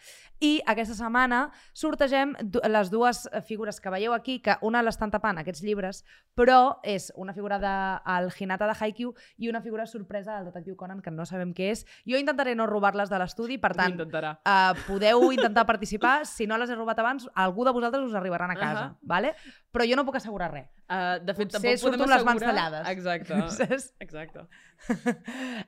i 0.42 0.58
aquesta 0.66 0.96
setmana 0.98 1.52
sortegem 1.74 2.34
les 2.66 2.90
dues 2.90 3.28
figures 3.46 3.80
que 3.80 3.94
veieu 3.94 4.16
aquí, 4.16 4.40
que 4.42 4.58
una 4.66 4.82
l'estan 4.82 5.14
tapant 5.14 5.38
aquests 5.38 5.62
llibres, 5.62 6.02
però 6.36 6.80
és 6.84 7.12
una 7.16 7.34
figura 7.34 7.60
del 7.62 8.32
Hinata 8.40 8.68
de 8.72 8.76
Haikyuu 8.80 9.14
i 9.38 9.50
una 9.50 9.62
figura 9.62 9.86
sorpresa 9.86 10.38
del 10.40 10.50
detectiu 10.50 10.76
Conan 10.76 11.02
que 11.02 11.14
no 11.14 11.26
sabem 11.30 11.54
què 11.54 11.70
és. 11.76 11.86
Jo 12.10 12.18
intentaré 12.20 12.56
no 12.58 12.66
robar-les 12.70 13.12
de 13.12 13.20
l'estudi, 13.22 13.60
per 13.62 13.74
tant. 13.78 13.96
Uh, 14.46 14.74
podeu 14.88 15.30
intentar 15.32 15.66
participar. 15.70 16.26
Si 16.26 16.48
no 16.48 16.58
les 16.58 16.70
he 16.70 16.76
robat 16.76 17.00
abans, 17.00 17.30
algú 17.36 17.66
de 17.66 17.74
vosaltres 17.76 18.10
us 18.10 18.18
arribaran 18.18 18.52
a 18.52 18.58
casa. 18.58 18.86
Ahà. 18.86 18.98
vale? 19.02 19.36
Però 19.76 19.84
jo 19.84 19.96
no 20.00 20.06
puc 20.08 20.16
assegurar 20.16 20.48
res. 20.54 20.68
Uh, 20.86 21.18
de 21.26 21.34
fet, 21.34 21.48
Potser 21.50 21.62
tampoc 21.62 21.80
surto 21.82 21.98
podem 21.98 22.04
amb 22.06 22.14
les 22.14 22.26
mans 22.28 22.42
assegurar... 22.44 22.56
tallades. 22.56 22.90
Exacte. 22.92 23.42
Saps? 23.58 23.94
Exacte. 24.00 24.46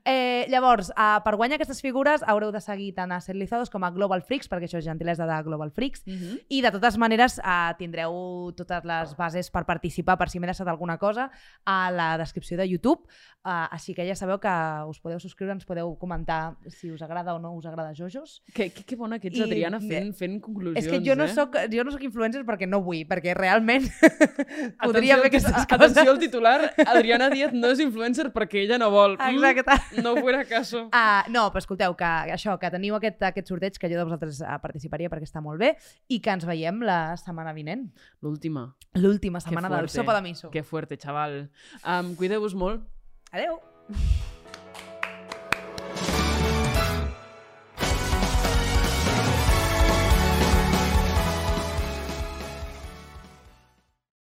Eh, 0.05 0.45
llavors, 0.49 0.89
uh, 0.91 1.17
per 1.23 1.33
guanyar 1.39 1.55
aquestes 1.57 1.79
figures 1.81 2.21
haureu 2.27 2.51
de 2.51 2.59
seguir 2.61 2.89
tant 2.95 3.11
a 3.11 3.19
Setlizados 3.23 3.69
com 3.71 3.83
a 3.83 3.89
Global 3.91 4.21
Freaks, 4.21 4.47
perquè 4.51 4.67
això 4.67 4.77
és 4.79 4.85
gentilesa 4.85 5.25
de 5.27 5.37
Global 5.43 5.71
Freaks, 5.71 6.03
Mm 6.05 6.13
-hmm. 6.13 6.39
i 6.49 6.61
de 6.61 6.71
totes 6.71 6.97
maneres 6.97 7.39
uh, 7.39 7.73
tindreu 7.79 8.53
totes 8.55 8.83
les 8.83 9.15
bases 9.17 9.49
per 9.49 9.65
participar, 9.65 10.17
per 10.17 10.29
si 10.29 10.39
m'he 10.39 10.45
deixat 10.47 10.67
alguna 10.67 10.97
cosa, 10.97 11.31
a 11.65 11.89
la 11.91 12.17
descripció 12.17 12.57
de 12.57 12.67
YouTube. 12.67 13.01
Uh, 13.43 13.67
així 13.71 13.93
que 13.95 14.05
ja 14.05 14.13
sabeu 14.15 14.39
que 14.39 14.49
us 14.89 14.99
podeu 14.99 15.19
subscriure, 15.19 15.53
ens 15.53 15.65
podeu 15.65 15.97
comentar 15.97 16.57
si 16.67 16.91
us 16.91 17.01
agrada 17.01 17.33
o 17.33 17.39
no 17.39 17.55
us 17.55 17.65
agrada 17.65 17.93
Jojos. 17.95 18.43
Que, 18.53 18.69
que, 18.71 18.83
que 18.83 18.95
bona 18.97 19.19
que 19.19 19.29
ets, 19.29 19.37
I- 19.39 19.43
Adriana, 19.43 19.79
fent, 19.79 20.13
fent 20.13 20.41
conclusions, 20.41 20.77
És 20.85 20.87
que 20.91 20.99
jo 20.99 21.15
no, 21.15 21.23
eh? 21.23 21.29
soc, 21.33 21.55
jo 21.71 21.83
no 21.83 21.91
soc 21.91 22.03
influencer 22.03 22.43
perquè 22.45 22.67
no 22.67 22.81
vull, 22.81 23.05
perquè 23.07 23.33
realment 23.33 23.87
podria 24.83 25.06
Atenció, 25.15 25.23
fer 25.23 25.31
aquestes 25.31 25.67
coses. 25.71 25.91
Atenció 25.91 26.11
al 26.11 26.19
titular, 26.19 26.73
Adriana 26.85 27.29
Díaz 27.31 27.53
no 27.55 27.71
és 27.71 27.79
influencer 27.83 28.27
perquè 28.35 28.63
ella 28.65 28.77
no 28.81 28.89
vol. 28.93 29.15
Mm, 29.17 29.43
Exacte. 29.53 30.01
No 30.03 30.15
fuera 30.17 30.43
caso. 30.45 30.85
Uh, 30.91 31.23
no, 31.33 31.47
però 31.53 31.63
escolteu, 31.63 31.95
que 31.97 32.11
això, 32.35 32.57
que 32.59 32.71
teniu 32.73 32.97
aquest, 32.99 33.21
aquest 33.31 33.49
sorteig, 33.49 33.79
que 33.79 33.89
jo 33.91 33.97
de 33.99 34.05
vosaltres 34.05 34.41
uh, 34.43 34.57
participaria 34.63 35.09
perquè 35.09 35.27
està 35.29 35.41
molt 35.43 35.59
bé, 35.61 35.73
i 36.09 36.19
que 36.23 36.33
ens 36.35 36.45
veiem 36.47 36.81
la 36.85 37.15
setmana 37.19 37.53
vinent. 37.57 37.87
L'última. 38.21 38.69
L'última 38.99 39.41
setmana 39.43 39.71
del. 39.73 39.89
Sopa 39.89 40.15
de 40.17 40.23
Miso. 40.25 40.51
Que 40.53 40.63
fuerte, 40.63 40.97
chaval. 40.97 41.47
Um, 41.83 42.15
Cuideu-vos 42.19 42.55
molt. 42.57 42.83
Adeu! 43.31 43.61